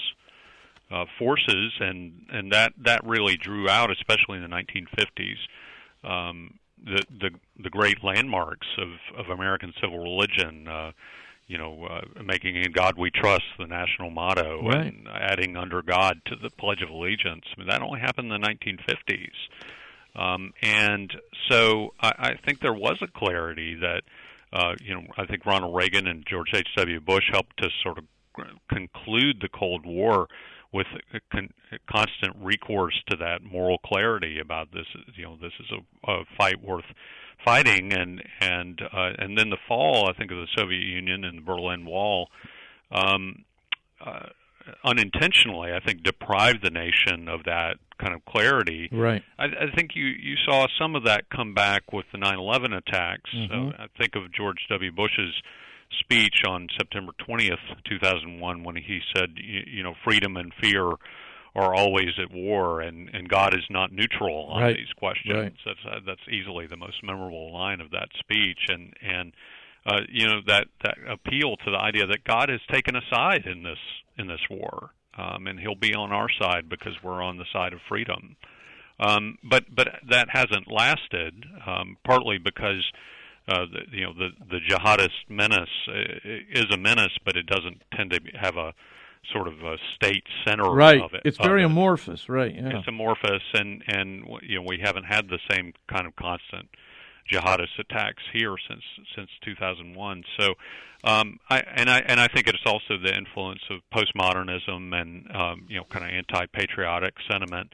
Uh, 0.90 1.06
forces, 1.18 1.72
and 1.80 2.26
and 2.30 2.52
that 2.52 2.74
that 2.76 3.00
really 3.02 3.34
drew 3.38 3.66
out, 3.66 3.90
especially 3.90 4.36
in 4.36 4.42
the 4.42 4.48
1950s, 4.48 5.38
um, 6.04 6.58
the 6.84 7.02
the 7.18 7.30
the 7.62 7.70
great 7.70 8.04
landmarks 8.04 8.66
of 8.76 8.88
of 9.18 9.30
American 9.30 9.72
civil 9.80 9.98
religion. 10.00 10.68
Uh, 10.68 10.92
you 11.52 11.58
know, 11.58 11.84
uh, 11.84 12.22
making 12.22 12.56
"In 12.56 12.72
God 12.72 12.96
We 12.96 13.10
Trust" 13.10 13.44
the 13.58 13.66
national 13.66 14.08
motto, 14.08 14.66
right. 14.66 14.86
and 14.86 15.06
adding 15.06 15.54
"Under 15.54 15.82
God" 15.82 16.22
to 16.24 16.36
the 16.36 16.48
Pledge 16.48 16.80
of 16.80 16.88
Allegiance. 16.88 17.44
I 17.54 17.60
mean, 17.60 17.68
that 17.68 17.82
only 17.82 18.00
happened 18.00 18.32
in 18.32 18.40
the 18.40 18.48
1950s, 18.48 20.18
um, 20.18 20.54
and 20.62 21.12
so 21.50 21.92
I, 22.00 22.12
I 22.18 22.34
think 22.46 22.60
there 22.60 22.72
was 22.72 22.96
a 23.02 23.06
clarity 23.06 23.74
that, 23.74 24.02
uh, 24.50 24.76
you 24.80 24.94
know, 24.94 25.02
I 25.18 25.26
think 25.26 25.44
Ronald 25.44 25.76
Reagan 25.76 26.06
and 26.06 26.24
George 26.26 26.54
H.W. 26.54 27.00
Bush 27.00 27.24
helped 27.30 27.58
to 27.58 27.68
sort 27.82 27.98
of 27.98 28.04
conclude 28.70 29.40
the 29.42 29.48
Cold 29.48 29.84
War 29.84 30.28
with 30.72 30.86
a 31.12 31.20
con- 31.30 31.52
constant 31.90 32.34
recourse 32.40 33.00
to 33.10 33.16
that 33.16 33.42
moral 33.42 33.78
clarity 33.78 34.38
about 34.40 34.72
this. 34.72 34.86
You 35.14 35.24
know, 35.24 35.38
this 35.40 35.52
is 35.60 35.66
a, 35.70 36.10
a 36.10 36.24
fight 36.36 36.62
worth 36.62 36.84
fighting, 37.44 37.92
and 37.92 38.22
and 38.40 38.80
uh, 38.82 39.10
and 39.18 39.36
then 39.36 39.50
the 39.50 39.58
fall, 39.68 40.08
I 40.08 40.12
think, 40.18 40.30
of 40.30 40.38
the 40.38 40.48
Soviet 40.56 40.82
Union 40.82 41.24
and 41.24 41.38
the 41.38 41.42
Berlin 41.42 41.84
Wall, 41.84 42.28
um, 42.90 43.44
uh, 44.04 44.26
unintentionally, 44.84 45.72
I 45.72 45.80
think, 45.80 46.02
deprived 46.02 46.64
the 46.64 46.70
nation 46.70 47.28
of 47.28 47.44
that 47.44 47.76
kind 48.00 48.14
of 48.14 48.24
clarity. 48.24 48.88
Right. 48.90 49.22
I, 49.38 49.44
I 49.44 49.76
think 49.76 49.90
you 49.94 50.06
you 50.06 50.36
saw 50.46 50.66
some 50.80 50.96
of 50.96 51.04
that 51.04 51.28
come 51.30 51.54
back 51.54 51.92
with 51.92 52.06
the 52.12 52.18
9/11 52.18 52.76
attacks. 52.76 53.30
Mm-hmm. 53.34 53.52
So 53.52 53.76
I 53.78 53.86
think 53.98 54.16
of 54.16 54.32
George 54.32 54.66
W. 54.70 54.92
Bush's 54.92 55.34
speech 56.00 56.42
on 56.48 56.68
September 56.78 57.12
20th, 57.28 57.58
2001, 57.88 58.64
when 58.64 58.76
he 58.76 59.00
said, 59.14 59.30
you, 59.36 59.62
you 59.66 59.82
know, 59.82 59.94
freedom 60.04 60.36
and 60.36 60.52
fear 60.60 60.92
are 61.54 61.74
always 61.74 62.18
at 62.18 62.32
war, 62.32 62.80
and 62.80 63.10
and 63.12 63.28
God 63.28 63.54
is 63.54 63.64
not 63.68 63.92
neutral 63.92 64.48
on 64.50 64.62
right. 64.62 64.76
these 64.76 64.92
questions. 64.96 65.36
Right. 65.36 65.52
That's 65.64 65.78
uh, 65.86 65.98
that's 66.06 66.20
easily 66.30 66.66
the 66.66 66.76
most 66.76 67.02
memorable 67.02 67.52
line 67.52 67.80
of 67.80 67.90
that 67.90 68.08
speech, 68.18 68.58
and 68.68 68.94
and 69.02 69.32
uh, 69.84 70.00
you 70.08 70.26
know 70.26 70.40
that 70.46 70.68
that 70.82 70.96
appeal 71.08 71.56
to 71.56 71.70
the 71.70 71.76
idea 71.76 72.06
that 72.06 72.24
God 72.24 72.48
has 72.48 72.60
taken 72.70 72.96
a 72.96 73.02
side 73.10 73.46
in 73.46 73.62
this 73.62 73.78
in 74.18 74.28
this 74.28 74.40
war, 74.48 74.90
um, 75.18 75.46
and 75.46 75.60
He'll 75.60 75.74
be 75.74 75.94
on 75.94 76.10
our 76.10 76.28
side 76.40 76.68
because 76.70 76.94
we're 77.02 77.22
on 77.22 77.36
the 77.36 77.46
side 77.52 77.74
of 77.74 77.80
freedom. 77.86 78.36
Um, 78.98 79.36
but 79.42 79.64
but 79.74 79.88
that 80.08 80.28
hasn't 80.30 80.70
lasted, 80.70 81.44
um, 81.66 81.98
partly 82.04 82.38
because 82.38 82.82
uh, 83.48 83.66
the, 83.66 83.96
you 83.96 84.04
know 84.04 84.12
the 84.12 84.30
the 84.50 84.58
jihadist 84.68 85.28
menace 85.28 85.68
is 86.24 86.66
a 86.70 86.76
menace, 86.76 87.16
but 87.24 87.36
it 87.36 87.46
doesn't 87.46 87.82
tend 87.94 88.10
to 88.10 88.20
have 88.38 88.56
a 88.56 88.74
sort 89.32 89.46
of 89.46 89.62
a 89.62 89.76
state 89.94 90.24
center 90.44 90.70
right. 90.70 91.00
of 91.00 91.14
it. 91.14 91.22
It's 91.24 91.38
very 91.38 91.62
it. 91.62 91.66
amorphous, 91.66 92.28
right? 92.28 92.54
Yeah. 92.54 92.78
It's 92.78 92.88
amorphous, 92.88 93.42
and 93.54 93.82
and 93.86 94.24
you 94.42 94.56
know 94.56 94.64
we 94.66 94.78
haven't 94.82 95.04
had 95.04 95.28
the 95.28 95.38
same 95.50 95.72
kind 95.88 96.06
of 96.06 96.16
constant 96.16 96.68
jihadist 97.32 97.78
attacks 97.78 98.22
here 98.32 98.54
since 98.68 98.82
since 99.14 99.30
2001. 99.44 100.24
So, 100.38 100.54
um, 101.04 101.38
I 101.48 101.60
and 101.74 101.90
I 101.90 102.00
and 102.00 102.20
I 102.20 102.28
think 102.28 102.46
it's 102.48 102.66
also 102.66 102.98
the 102.98 103.16
influence 103.16 103.62
of 103.70 103.80
postmodernism 103.92 104.94
and 104.94 105.30
um, 105.34 105.66
you 105.68 105.76
know 105.76 105.84
kind 105.84 106.04
of 106.04 106.12
anti-patriotic 106.12 107.14
sentiment 107.30 107.72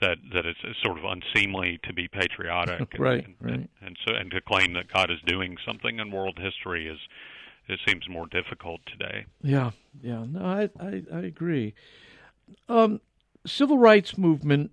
that 0.00 0.18
that 0.32 0.46
it's, 0.46 0.58
it's 0.64 0.82
sort 0.82 0.98
of 0.98 1.04
unseemly 1.04 1.78
to 1.84 1.92
be 1.92 2.08
patriotic, 2.08 2.80
and, 2.94 3.00
right, 3.00 3.24
and, 3.24 3.34
right. 3.40 3.54
And, 3.54 3.68
and 3.82 3.98
so 4.06 4.14
and 4.14 4.30
to 4.30 4.40
claim 4.40 4.72
that 4.74 4.92
God 4.92 5.10
is 5.10 5.18
doing 5.26 5.56
something 5.66 5.98
in 5.98 6.10
world 6.10 6.38
history 6.38 6.86
is 6.88 6.98
it 7.68 7.78
seems 7.86 8.08
more 8.08 8.26
difficult 8.26 8.80
today. 8.86 9.26
Yeah, 9.42 9.70
yeah, 10.02 10.24
no, 10.26 10.44
I 10.44 10.70
I, 10.80 11.02
I 11.12 11.20
agree. 11.20 11.74
Um, 12.68 13.00
civil 13.46 13.78
rights 13.78 14.18
movement 14.18 14.70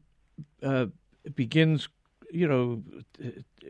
uh, 0.64 0.88
begins, 1.36 1.90
you 2.32 2.48
know, 2.48 2.82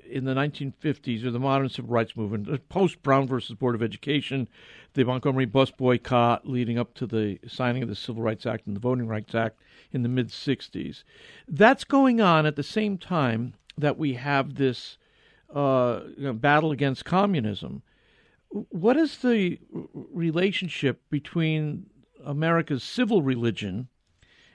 in 0.10 0.26
the 0.26 0.34
1950s 0.34 1.24
or 1.24 1.32
the 1.32 1.40
modern 1.40 1.70
civil 1.70 1.92
rights 1.92 2.16
movement, 2.16 2.70
post 2.70 3.02
Brown 3.04 3.28
versus 3.28 3.56
Board 3.56 3.76
of 3.76 3.84
Education, 3.84 4.48
the 4.94 5.04
Montgomery 5.04 5.46
bus 5.46 5.72
boycott 5.72 6.48
leading 6.48 6.78
up 6.78 6.94
to 6.96 7.06
the 7.06 7.40
signing 7.48 7.84
of 7.84 7.90
the 7.90 7.96
Civil 7.96 8.24
Rights 8.24 8.46
Act 8.46 8.68
and 8.68 8.76
the 8.76 8.80
Voting 8.80 9.08
Rights 9.08 9.36
Act 9.36 9.60
in 9.92 10.04
the 10.04 10.10
mid 10.10 10.30
60s. 10.30 11.04
That's 11.48 11.84
going 11.84 12.20
on 12.20 12.46
at 12.46 12.56
the 12.56 12.64
same 12.64 12.98
time 12.98 13.54
that 13.78 13.98
we 13.98 14.14
have 14.14 14.56
this 14.56 14.98
uh, 15.54 16.02
you 16.18 16.24
know, 16.24 16.34
battle 16.34 16.72
against 16.72 17.06
communism. 17.06 17.84
What 18.50 18.98
is 18.98 19.20
the 19.20 19.60
relationship 19.94 21.02
between 21.10 21.88
America's 22.26 22.84
civil 22.84 23.22
religion, 23.22 23.88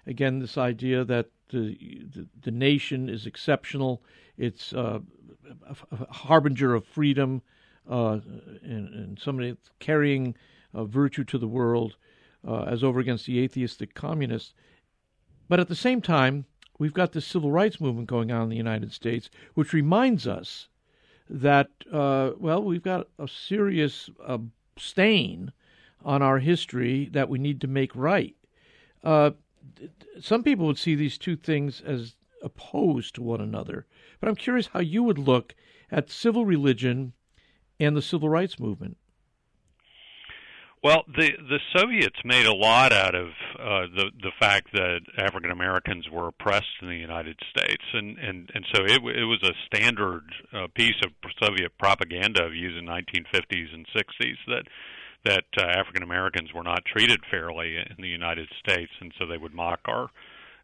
again, 0.07 0.41
this 0.41 0.59
idea 0.59 1.05
that 1.05 1.27
the, 1.53 2.07
the, 2.13 2.27
the 2.43 2.51
nation 2.51 3.09
is 3.09 3.27
exceptional, 3.27 4.03
it's 4.37 4.73
uh, 4.73 5.01
a, 5.69 6.13
harbinger 6.13 6.75
of 6.75 6.85
freedom, 6.85 7.43
uh, 7.89 8.19
and, 8.63 8.89
and, 8.95 9.19
somebody 9.19 9.57
carrying 9.81 10.35
uh, 10.73 10.85
virtue 10.85 11.25
to 11.25 11.39
the 11.39 11.49
world, 11.49 11.97
uh, 12.47 12.63
as 12.63 12.83
over 12.83 13.01
against 13.01 13.27
the 13.27 13.41
atheistic 13.41 13.95
communists. 13.95 14.55
But 15.49 15.61
at 15.61 15.69
the 15.69 15.75
same 15.75 16.01
time, 16.01 16.47
we've 16.79 16.95
got 16.95 17.13
this 17.13 17.27
civil 17.27 17.51
rights 17.51 17.81
movement 17.81 18.09
going 18.09 18.31
on 18.31 18.45
in 18.45 18.49
the 18.49 18.57
United 18.57 18.93
States, 18.93 19.31
which 19.55 19.73
reminds 19.73 20.27
us 20.27 20.69
that, 21.29 21.71
uh, 21.93 22.33
well, 22.39 22.63
we've 22.63 22.83
got 22.83 23.09
a 23.19 23.29
serious 23.29 24.11
uh, 24.25 24.39
stain 24.77 25.53
on 26.05 26.23
our 26.23 26.39
history 26.39 27.09
that 27.13 27.29
we 27.29 27.39
need 27.39 27.61
to 27.61 27.67
make 27.67 27.95
right. 27.95 28.37
Uh, 29.05 29.33
some 30.21 30.43
people 30.43 30.67
would 30.67 30.79
see 30.79 30.95
these 30.95 31.19
two 31.19 31.37
things 31.37 31.81
as 31.81 32.15
opposed 32.43 33.15
to 33.15 33.23
one 33.23 33.41
another, 33.41 33.87
but 34.21 34.29
I'm 34.29 34.37
curious 34.37 34.69
how 34.69 34.81
you 34.81 35.03
would 35.03 35.19
look 35.19 35.55
at 35.91 36.11
civil 36.11 36.45
religion 36.45 37.13
and 37.79 37.97
the 37.97 38.03
civil 38.03 38.29
rights 38.29 38.59
movement. 38.59 38.97
Well, 40.83 41.05
the 41.07 41.31
the 41.49 41.61
Soviets 41.77 42.19
made 42.25 42.45
a 42.45 42.53
lot 42.53 42.93
out 42.93 43.15
of 43.15 43.29
uh, 43.57 43.87
the 43.95 44.11
the 44.21 44.33
fact 44.41 44.73
that 44.73 45.01
African 45.17 45.53
Americans 45.53 46.09
were 46.11 46.27
oppressed 46.27 46.83
in 46.83 46.89
the 46.89 46.97
United 46.97 47.39
States, 47.51 47.85
and 47.93 48.19
and 48.19 48.51
and 48.53 48.67
so 48.75 48.83
it 48.83 49.01
it 49.17 49.25
was 49.25 49.41
a 49.45 49.55
standard 49.67 50.25
uh, 50.53 50.67
piece 50.75 50.97
of 51.05 51.13
Soviet 51.41 51.79
propaganda 51.79 52.45
of 52.45 52.57
using 52.57 52.85
1950s 52.85 53.73
and 53.73 53.87
60s 53.95 54.37
that 54.49 54.65
that 55.25 55.45
uh, 55.57 55.63
African 55.63 56.03
Americans 56.03 56.53
were 56.53 56.63
not 56.63 56.85
treated 56.85 57.21
fairly 57.31 57.77
in 57.77 57.97
the 57.99 58.09
United 58.09 58.49
States, 58.59 58.93
and 59.01 59.13
so 59.19 59.27
they 59.27 59.39
would 59.39 59.55
mock 59.55 59.81
our 59.87 60.11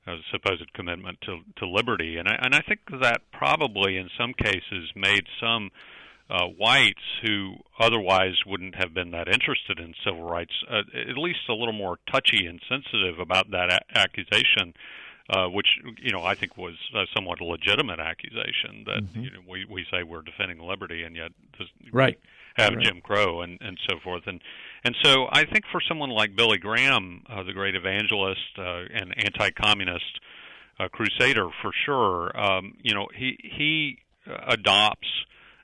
uh, 0.06 0.16
supposed 0.30 0.72
commitment 0.72 1.20
to 1.22 1.40
to 1.56 1.66
liberty, 1.66 2.16
and 2.16 2.28
I 2.28 2.38
and 2.40 2.54
I 2.54 2.60
think 2.60 2.80
that 3.00 3.20
probably 3.32 3.96
in 3.96 4.08
some 4.18 4.32
cases 4.34 4.90
made 4.96 5.24
some 5.40 5.70
uh, 6.30 6.46
whites 6.46 7.02
who 7.22 7.56
otherwise 7.78 8.34
wouldn't 8.46 8.74
have 8.74 8.92
been 8.94 9.10
that 9.12 9.28
interested 9.28 9.78
in 9.78 9.94
civil 10.04 10.22
rights, 10.22 10.52
uh, 10.70 10.82
at 11.08 11.16
least 11.16 11.40
a 11.48 11.54
little 11.54 11.72
more 11.72 11.98
touchy 12.10 12.46
and 12.46 12.60
sensitive 12.68 13.18
about 13.18 13.50
that 13.50 13.72
a- 13.72 13.98
accusation. 13.98 14.74
Uh, 15.30 15.46
which 15.46 15.66
you 16.00 16.10
know 16.10 16.22
I 16.22 16.34
think 16.34 16.56
was 16.56 16.72
a 16.94 17.04
somewhat 17.14 17.42
a 17.42 17.44
legitimate 17.44 18.00
accusation 18.00 18.84
that 18.86 19.02
mm-hmm. 19.02 19.20
you 19.20 19.30
know, 19.30 19.40
we 19.46 19.66
we 19.66 19.84
say 19.90 20.02
we're 20.02 20.22
defending 20.22 20.58
liberty 20.58 21.02
and 21.02 21.14
yet 21.14 21.32
this, 21.58 21.68
right 21.92 22.18
have 22.58 22.74
right. 22.74 22.84
Jim 22.84 23.00
Crow 23.00 23.42
and 23.42 23.58
and 23.60 23.78
so 23.88 23.98
forth 24.02 24.22
and 24.26 24.40
and 24.84 24.94
so 25.02 25.26
I 25.30 25.44
think 25.44 25.64
for 25.72 25.80
someone 25.86 26.10
like 26.10 26.36
Billy 26.36 26.58
Graham, 26.58 27.22
uh, 27.28 27.42
the 27.42 27.52
great 27.52 27.74
evangelist 27.74 28.58
uh, 28.58 28.84
and 28.94 29.12
anti-communist 29.16 30.20
uh, 30.78 30.88
crusader 30.88 31.48
for 31.62 31.72
sure, 31.84 32.38
um, 32.38 32.74
you 32.82 32.94
know 32.94 33.08
he 33.14 33.36
he 33.42 33.98
adopts 34.46 35.08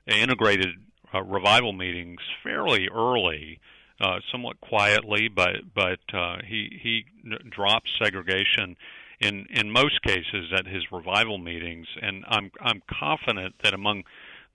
integrated 0.07 0.75
uh, 1.13 1.21
revival 1.23 1.73
meetings 1.73 2.19
fairly 2.43 2.87
early. 2.93 3.59
Uh, 3.97 4.19
somewhat 4.29 4.59
quietly, 4.59 5.29
but 5.33 5.55
but 5.73 5.99
uh, 6.13 6.35
he 6.45 6.81
he 6.83 7.05
drops 7.49 7.89
segregation 8.03 8.75
in 9.21 9.45
in 9.49 9.71
most 9.71 10.01
cases 10.01 10.51
at 10.53 10.67
his 10.67 10.83
revival 10.91 11.37
meetings, 11.37 11.87
and 12.01 12.25
I'm 12.27 12.51
I'm 12.59 12.81
confident 12.89 13.55
that 13.63 13.73
among 13.73 14.03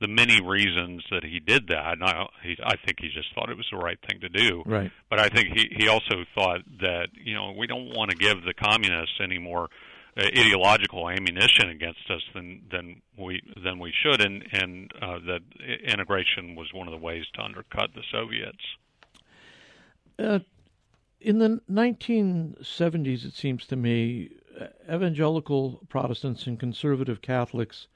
the 0.00 0.08
many 0.08 0.40
reasons 0.40 1.04
that 1.10 1.24
he 1.24 1.40
did 1.40 1.68
that, 1.68 1.92
and 1.92 2.04
I, 2.04 2.26
he, 2.42 2.56
I 2.64 2.76
think 2.76 3.00
he 3.00 3.08
just 3.08 3.34
thought 3.34 3.50
it 3.50 3.56
was 3.56 3.68
the 3.70 3.76
right 3.76 3.98
thing 4.08 4.20
to 4.20 4.28
do. 4.28 4.62
Right. 4.64 4.90
But 5.10 5.20
I 5.20 5.28
think 5.28 5.48
he 5.54 5.68
he 5.76 5.88
also 5.88 6.24
thought 6.34 6.60
that 6.80 7.08
you 7.14 7.34
know 7.34 7.52
we 7.56 7.66
don't 7.66 7.94
want 7.94 8.10
to 8.10 8.16
give 8.16 8.42
the 8.42 8.54
communists 8.54 9.18
any 9.22 9.38
more 9.38 9.68
uh, 10.16 10.22
ideological 10.22 11.08
ammunition 11.08 11.68
against 11.68 12.10
us 12.10 12.22
than 12.34 12.62
than 12.70 13.02
we 13.18 13.42
than 13.62 13.78
we 13.78 13.92
should, 14.02 14.22
and 14.22 14.44
and 14.52 14.90
uh, 15.00 15.18
that 15.26 15.40
integration 15.84 16.54
was 16.54 16.72
one 16.72 16.88
of 16.88 16.92
the 16.92 16.98
ways 16.98 17.26
to 17.34 17.42
undercut 17.42 17.90
the 17.94 18.02
Soviets. 18.10 18.64
Uh, 20.18 20.38
in 21.20 21.38
the 21.38 21.60
1970s, 21.70 23.26
it 23.26 23.34
seems 23.34 23.66
to 23.66 23.76
me, 23.76 24.30
evangelical 24.90 25.80
Protestants 25.88 26.46
and 26.46 26.58
conservative 26.58 27.20
Catholics 27.20 27.88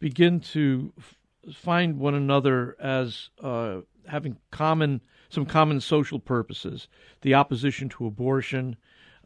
begin 0.00 0.40
to 0.40 0.92
f- 0.98 1.16
find 1.54 1.98
one 1.98 2.14
another 2.14 2.76
as 2.80 3.30
uh, 3.42 3.80
having 4.06 4.36
common 4.50 5.00
some 5.28 5.46
common 5.46 5.80
social 5.80 6.18
purposes: 6.18 6.88
the 7.22 7.34
opposition 7.34 7.88
to 7.90 8.06
abortion, 8.06 8.76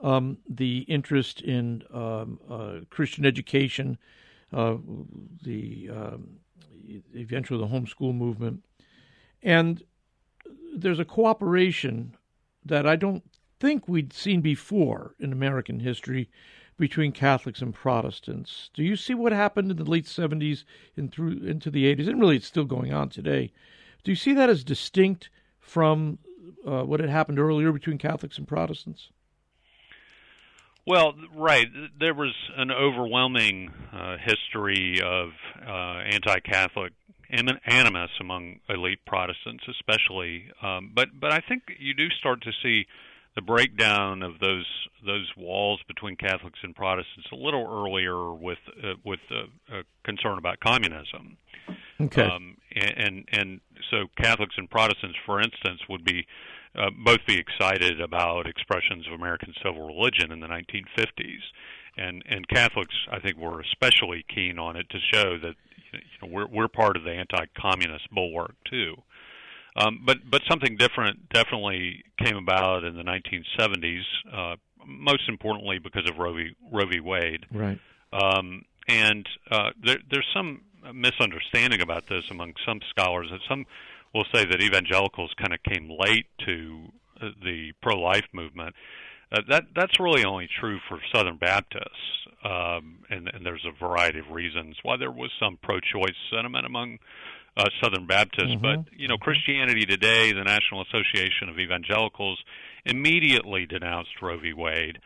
um, 0.00 0.38
the 0.48 0.78
interest 0.80 1.40
in 1.40 1.82
um, 1.92 2.38
uh, 2.48 2.80
Christian 2.90 3.24
education, 3.24 3.98
uh, 4.52 4.76
the 5.42 5.90
um, 5.90 6.28
eventually 7.14 7.60
the 7.60 7.66
homeschool 7.66 8.14
movement, 8.14 8.64
and 9.42 9.82
there's 10.76 10.98
a 10.98 11.04
cooperation 11.04 12.16
that 12.64 12.86
I 12.86 12.96
don't 12.96 13.22
think 13.60 13.88
we'd 13.88 14.12
seen 14.12 14.40
before 14.40 15.14
in 15.18 15.32
American 15.32 15.80
history 15.80 16.28
between 16.78 17.12
Catholics 17.12 17.62
and 17.62 17.74
Protestants. 17.74 18.70
Do 18.74 18.82
you 18.82 18.96
see 18.96 19.14
what 19.14 19.32
happened 19.32 19.70
in 19.70 19.76
the 19.76 19.84
late 19.84 20.06
70s 20.06 20.64
and 20.96 21.12
through 21.12 21.38
into 21.44 21.70
the 21.70 21.94
80s? 21.94 22.08
And 22.08 22.20
really, 22.20 22.36
it's 22.36 22.46
still 22.46 22.64
going 22.64 22.92
on 22.92 23.08
today. 23.08 23.52
Do 24.02 24.10
you 24.10 24.16
see 24.16 24.34
that 24.34 24.50
as 24.50 24.64
distinct 24.64 25.30
from 25.60 26.18
uh, 26.66 26.82
what 26.82 27.00
had 27.00 27.10
happened 27.10 27.38
earlier 27.38 27.72
between 27.72 27.98
Catholics 27.98 28.38
and 28.38 28.46
Protestants? 28.46 29.10
Well, 30.86 31.14
right. 31.34 31.66
There 31.98 32.12
was 32.12 32.34
an 32.56 32.70
overwhelming 32.70 33.72
uh, 33.92 34.16
history 34.18 35.00
of 35.02 35.30
uh, 35.66 36.02
anti-Catholic 36.10 36.92
animus 37.30 38.10
among 38.20 38.60
elite 38.68 39.00
Protestants, 39.06 39.64
especially. 39.68 40.50
Um, 40.62 40.92
but 40.94 41.08
but 41.18 41.32
I 41.32 41.40
think 41.40 41.62
you 41.78 41.94
do 41.94 42.08
start 42.10 42.42
to 42.42 42.52
see 42.62 42.86
the 43.35 43.43
breakdown 43.43 44.22
of 44.22 44.39
those 44.41 44.66
those 45.05 45.30
walls 45.37 45.80
between 45.87 46.16
Catholics 46.16 46.59
and 46.62 46.74
Protestants 46.74 47.28
a 47.32 47.37
little 47.37 47.66
earlier 47.68 48.32
with 48.32 48.59
uh, 48.82 48.95
with 49.05 49.20
uh, 49.30 49.82
concern 50.05 50.39
about 50.39 50.61
communism. 50.61 51.37
Okay. 52.01 52.22
Um, 52.22 52.57
and, 52.74 52.95
and 52.97 53.28
and 53.32 53.61
so 53.91 54.07
Catholics 54.16 54.55
and 54.57 54.70
Protestants, 54.70 55.16
for 55.26 55.41
instance, 55.41 55.80
would 55.89 56.05
be 56.05 56.26
uh, 56.76 56.91
both 57.05 57.20
be 57.26 57.39
excited 57.39 58.01
about 58.01 58.47
expressions 58.47 59.07
of 59.07 59.12
American 59.12 59.53
civil 59.62 59.87
religion 59.87 60.32
in 60.32 60.41
the 60.41 60.49
1950s, 60.49 61.43
and 61.97 62.22
and 62.28 62.49
Catholics, 62.49 62.95
I 63.11 63.20
think, 63.20 63.37
were 63.37 63.61
especially 63.61 64.24
keen 64.32 64.59
on 64.59 64.76
it 64.76 64.89
to 64.91 64.99
show 65.12 65.39
that 65.39 65.55
you 65.93 66.01
know, 66.22 66.28
we're 66.28 66.47
we're 66.47 66.68
part 66.68 66.97
of 66.97 67.05
the 67.05 67.12
anti-communist 67.12 68.11
bulwark 68.12 68.55
too. 68.70 68.97
Um, 69.76 70.02
but 70.06 70.18
but 70.30 70.42
something 70.48 70.76
different 70.76 71.28
definitely 71.30 72.04
came 72.22 72.36
about 72.36 72.84
in 72.84 72.96
the 72.96 73.02
1970s. 73.02 74.02
Uh, 74.32 74.56
most 74.86 75.28
importantly, 75.28 75.78
because 75.78 76.08
of 76.08 76.18
Roe 76.18 76.34
v. 76.34 76.50
Roe 76.70 76.86
v. 76.86 77.00
Wade. 77.00 77.46
Right. 77.52 77.80
Um, 78.12 78.64
and 78.86 79.26
uh, 79.50 79.70
there, 79.82 79.98
there's 80.10 80.28
some 80.34 80.62
misunderstanding 80.92 81.80
about 81.80 82.06
this 82.08 82.24
among 82.30 82.54
some 82.66 82.80
scholars. 82.90 83.28
That 83.30 83.40
some 83.48 83.66
will 84.14 84.26
say 84.32 84.44
that 84.44 84.60
evangelicals 84.60 85.32
kind 85.38 85.52
of 85.52 85.62
came 85.62 85.90
late 85.90 86.26
to 86.46 86.92
uh, 87.20 87.28
the 87.42 87.72
pro-life 87.82 88.26
movement. 88.32 88.74
Uh, 89.35 89.41
that 89.49 89.64
that's 89.74 89.99
really 89.99 90.24
only 90.24 90.49
true 90.61 90.78
for 90.89 90.99
Southern 91.12 91.37
Baptists, 91.37 92.28
um, 92.45 92.99
and, 93.11 93.28
and 93.32 93.45
there's 93.45 93.66
a 93.66 93.85
variety 93.85 94.20
of 94.20 94.30
reasons 94.30 94.76
why 94.82 94.97
there 94.97 95.11
was 95.11 95.30
some 95.41 95.59
pro-choice 95.61 96.14
sentiment 96.30 96.66
among 96.66 96.99
uh, 97.57 97.64
Southern 97.82 98.07
Baptists. 98.07 98.51
Mm-hmm. 98.51 98.62
But 98.62 98.93
you 98.97 99.09
know, 99.09 99.16
Christianity 99.16 99.87
Today, 99.87 100.32
the 100.32 100.45
National 100.45 100.82
Association 100.82 101.49
of 101.49 101.59
Evangelicals, 101.59 102.39
immediately 102.85 103.66
denounced 103.66 104.22
Roe 104.22 104.39
v. 104.39 104.53
Wade 104.53 104.99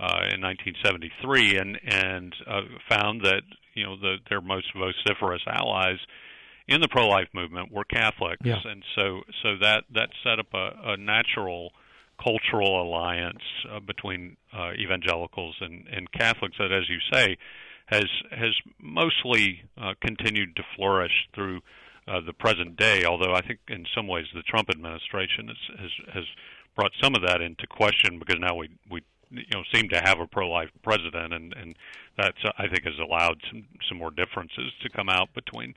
uh, 0.00 0.34
in 0.34 0.40
1973, 0.42 1.58
and 1.58 1.78
and 1.86 2.34
uh, 2.46 2.62
found 2.88 3.22
that 3.22 3.42
you 3.74 3.84
know 3.84 3.96
the, 3.96 4.16
their 4.28 4.40
most 4.40 4.66
vociferous 4.74 5.42
allies 5.46 5.98
in 6.66 6.80
the 6.80 6.88
pro-life 6.88 7.28
movement 7.32 7.70
were 7.70 7.84
Catholics, 7.84 8.44
yeah. 8.44 8.56
and 8.64 8.82
so 8.96 9.20
so 9.42 9.56
that 9.60 9.84
that 9.94 10.08
set 10.24 10.40
up 10.40 10.52
a, 10.54 10.92
a 10.92 10.96
natural 10.96 11.70
cultural 12.22 12.82
alliance 12.82 13.42
uh, 13.70 13.80
between 13.80 14.36
uh, 14.56 14.72
evangelicals 14.78 15.56
and, 15.60 15.86
and 15.88 16.10
Catholics 16.12 16.56
that, 16.58 16.72
as 16.72 16.88
you 16.88 16.98
say, 17.12 17.36
has 17.86 18.06
has 18.30 18.54
mostly 18.80 19.62
uh, 19.80 19.94
continued 20.00 20.56
to 20.56 20.62
flourish 20.76 21.28
through 21.34 21.60
uh, 22.08 22.20
the 22.20 22.32
present 22.32 22.76
day. 22.76 23.04
Although 23.04 23.34
I 23.34 23.42
think 23.42 23.60
in 23.68 23.86
some 23.94 24.08
ways 24.08 24.26
the 24.34 24.42
Trump 24.42 24.70
administration 24.70 25.48
has, 25.48 25.78
has 25.78 26.14
has 26.14 26.24
brought 26.74 26.92
some 27.02 27.14
of 27.14 27.22
that 27.22 27.40
into 27.40 27.66
question 27.66 28.18
because 28.18 28.36
now 28.40 28.56
we 28.56 28.70
we 28.90 29.02
you 29.30 29.44
know 29.52 29.62
seem 29.72 29.88
to 29.90 30.00
have 30.00 30.20
a 30.20 30.26
pro-life 30.26 30.70
president, 30.82 31.32
and 31.32 31.54
and 31.56 31.76
that's 32.16 32.38
I 32.58 32.68
think 32.68 32.84
has 32.84 32.98
allowed 32.98 33.40
some 33.50 33.64
some 33.88 33.98
more 33.98 34.10
differences 34.10 34.72
to 34.82 34.88
come 34.88 35.08
out 35.08 35.32
between 35.34 35.74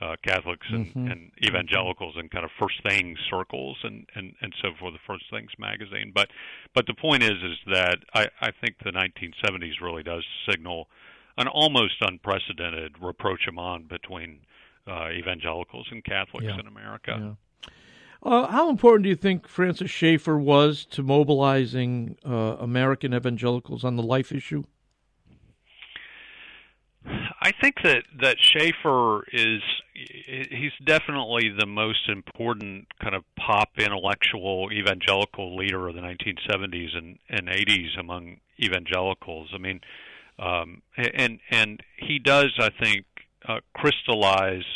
uh, 0.00 0.14
Catholics 0.22 0.66
and, 0.70 0.86
mm-hmm. 0.86 1.08
and 1.08 1.30
evangelicals 1.44 2.14
and 2.16 2.30
kind 2.30 2.44
of 2.44 2.50
First 2.58 2.82
Things 2.88 3.18
circles 3.30 3.76
and, 3.82 4.06
and, 4.14 4.34
and 4.40 4.54
so 4.62 4.68
forth, 4.78 4.92
the 4.92 5.00
First 5.06 5.24
Things 5.30 5.50
magazine. 5.58 6.12
But 6.14 6.28
but 6.74 6.86
the 6.86 6.94
point 6.94 7.22
is 7.22 7.32
is 7.42 7.58
that 7.72 7.98
I, 8.14 8.28
I 8.40 8.50
think 8.60 8.76
the 8.84 8.92
1970s 8.92 9.80
really 9.82 10.02
does 10.02 10.24
signal 10.48 10.88
an 11.36 11.48
almost 11.48 11.94
unprecedented 12.00 12.96
rapprochement 13.00 13.88
between 13.88 14.40
uh, 14.86 15.08
evangelicals 15.10 15.86
and 15.90 16.04
Catholics 16.04 16.46
yeah. 16.46 16.60
in 16.60 16.66
America. 16.66 17.18
Yeah. 17.20 17.70
Uh, 18.20 18.48
how 18.48 18.68
important 18.68 19.04
do 19.04 19.08
you 19.08 19.16
think 19.16 19.46
Francis 19.46 19.90
Schaeffer 19.90 20.36
was 20.36 20.84
to 20.86 21.04
mobilizing 21.04 22.16
uh, 22.26 22.56
American 22.58 23.14
evangelicals 23.14 23.84
on 23.84 23.94
the 23.94 24.02
life 24.02 24.32
issue? 24.32 24.64
I 27.40 27.52
think 27.52 27.76
that 27.84 28.04
that 28.20 28.36
Schaeffer 28.40 29.24
is 29.32 29.62
he's 29.94 30.72
definitely 30.84 31.50
the 31.56 31.66
most 31.66 32.08
important 32.08 32.86
kind 33.00 33.14
of 33.14 33.22
pop 33.36 33.70
intellectual 33.78 34.70
evangelical 34.72 35.56
leader 35.56 35.88
of 35.88 35.94
the 35.94 36.00
1970s 36.00 36.96
and, 36.96 37.18
and 37.28 37.48
80s 37.48 37.98
among 37.98 38.38
evangelicals. 38.60 39.50
I 39.54 39.58
mean, 39.58 39.80
um, 40.38 40.82
and 40.96 41.38
and 41.50 41.82
he 41.96 42.18
does, 42.18 42.52
I 42.58 42.70
think, 42.82 43.06
uh, 43.48 43.60
crystallize 43.74 44.66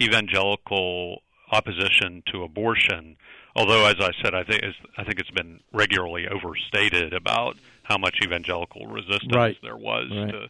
evangelical 0.00 1.22
opposition 1.52 2.22
to 2.32 2.42
abortion. 2.42 3.16
Although, 3.56 3.84
as 3.86 3.96
I 4.00 4.12
said, 4.22 4.34
I 4.34 4.44
think 4.44 4.62
I 4.96 5.04
think 5.04 5.20
it's 5.20 5.30
been 5.30 5.60
regularly 5.72 6.26
overstated 6.28 7.12
about 7.12 7.56
how 7.82 7.98
much 7.98 8.18
evangelical 8.24 8.86
resistance 8.86 9.34
right. 9.34 9.56
there 9.62 9.76
was 9.76 10.08
right. 10.10 10.30
to 10.30 10.48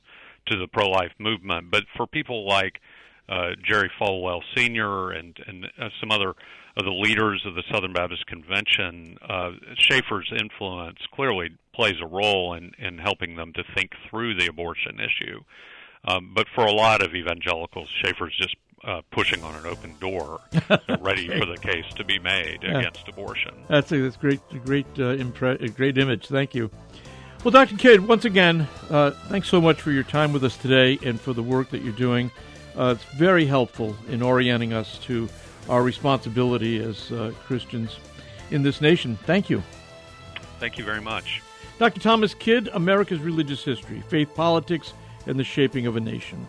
to 0.51 0.57
the 0.57 0.67
pro-life 0.67 1.13
movement. 1.19 1.71
But 1.71 1.85
for 1.97 2.07
people 2.07 2.47
like 2.47 2.81
uh, 3.29 3.51
Jerry 3.65 3.91
Falwell 4.01 4.41
Sr. 4.55 5.11
and 5.11 5.39
and 5.47 5.67
uh, 5.79 5.89
some 6.01 6.11
other 6.11 6.35
of 6.77 6.85
the 6.85 6.91
leaders 6.91 7.43
of 7.47 7.55
the 7.55 7.63
Southern 7.73 7.93
Baptist 7.93 8.27
Convention, 8.27 9.17
uh, 9.29 9.51
Schaeffer's 9.77 10.31
influence 10.39 10.99
clearly 11.13 11.51
plays 11.75 11.97
a 12.03 12.07
role 12.07 12.55
in 12.55 12.73
in 12.79 12.99
helping 12.99 13.37
them 13.37 13.53
to 13.55 13.63
think 13.75 13.93
through 14.09 14.35
the 14.35 14.47
abortion 14.47 14.99
issue. 15.01 15.41
Um, 16.05 16.33
but 16.35 16.47
for 16.55 16.65
a 16.65 16.73
lot 16.73 17.03
of 17.03 17.15
evangelicals, 17.15 17.89
Schaeffer's 18.03 18.35
just 18.37 18.57
uh, 18.85 19.03
pushing 19.11 19.43
on 19.45 19.55
an 19.55 19.67
open 19.67 19.95
door, 20.01 20.41
ready 21.01 21.29
for 21.29 21.45
the 21.45 21.59
case 21.61 21.85
to 21.97 22.05
be 22.05 22.19
made 22.19 22.61
yeah. 22.63 22.79
against 22.79 23.07
abortion. 23.09 23.53
That's 23.69 23.93
a 23.93 23.99
that's 23.99 24.17
great, 24.17 24.41
great, 24.65 24.87
uh, 24.95 25.17
impre- 25.17 25.75
great 25.77 25.99
image. 25.99 26.29
Thank 26.29 26.55
you. 26.55 26.71
Well, 27.43 27.53
Dr. 27.53 27.77
Kidd, 27.77 28.07
once 28.07 28.27
again, 28.27 28.69
uh, 28.91 29.13
thanks 29.29 29.49
so 29.49 29.63
much 29.63 29.81
for 29.81 29.93
your 29.93 30.03
time 30.03 30.35
with 30.35 30.45
us 30.45 30.59
today 30.59 30.99
and 31.03 31.19
for 31.19 31.33
the 31.33 31.43
work 31.43 31.71
that 31.71 31.81
you're 31.81 31.95
doing. 31.95 32.31
Uh, 32.77 32.95
it's 32.95 33.05
very 33.15 33.47
helpful 33.47 33.97
in 34.09 34.21
orienting 34.21 34.75
us 34.75 34.99
to 35.05 35.27
our 35.67 35.83
responsibility 35.83 36.83
as 36.83 37.11
uh, 37.11 37.33
Christians 37.47 37.99
in 38.51 38.63
this 38.63 38.83
nation. 38.83 39.17
Thank 39.25 39.49
you. 39.49 39.63
Thank 40.59 40.77
you 40.77 40.85
very 40.85 41.01
much. 41.01 41.41
Dr. 41.79 41.99
Thomas 41.99 42.35
Kidd, 42.35 42.69
America's 42.75 43.21
Religious 43.21 43.65
History, 43.65 44.03
Faith, 44.09 44.35
Politics, 44.35 44.93
and 45.27 45.39
the 45.39 45.45
Shaping 45.45 45.87
of 45.87 45.97
a 45.97 46.01
Nation. 46.01 46.47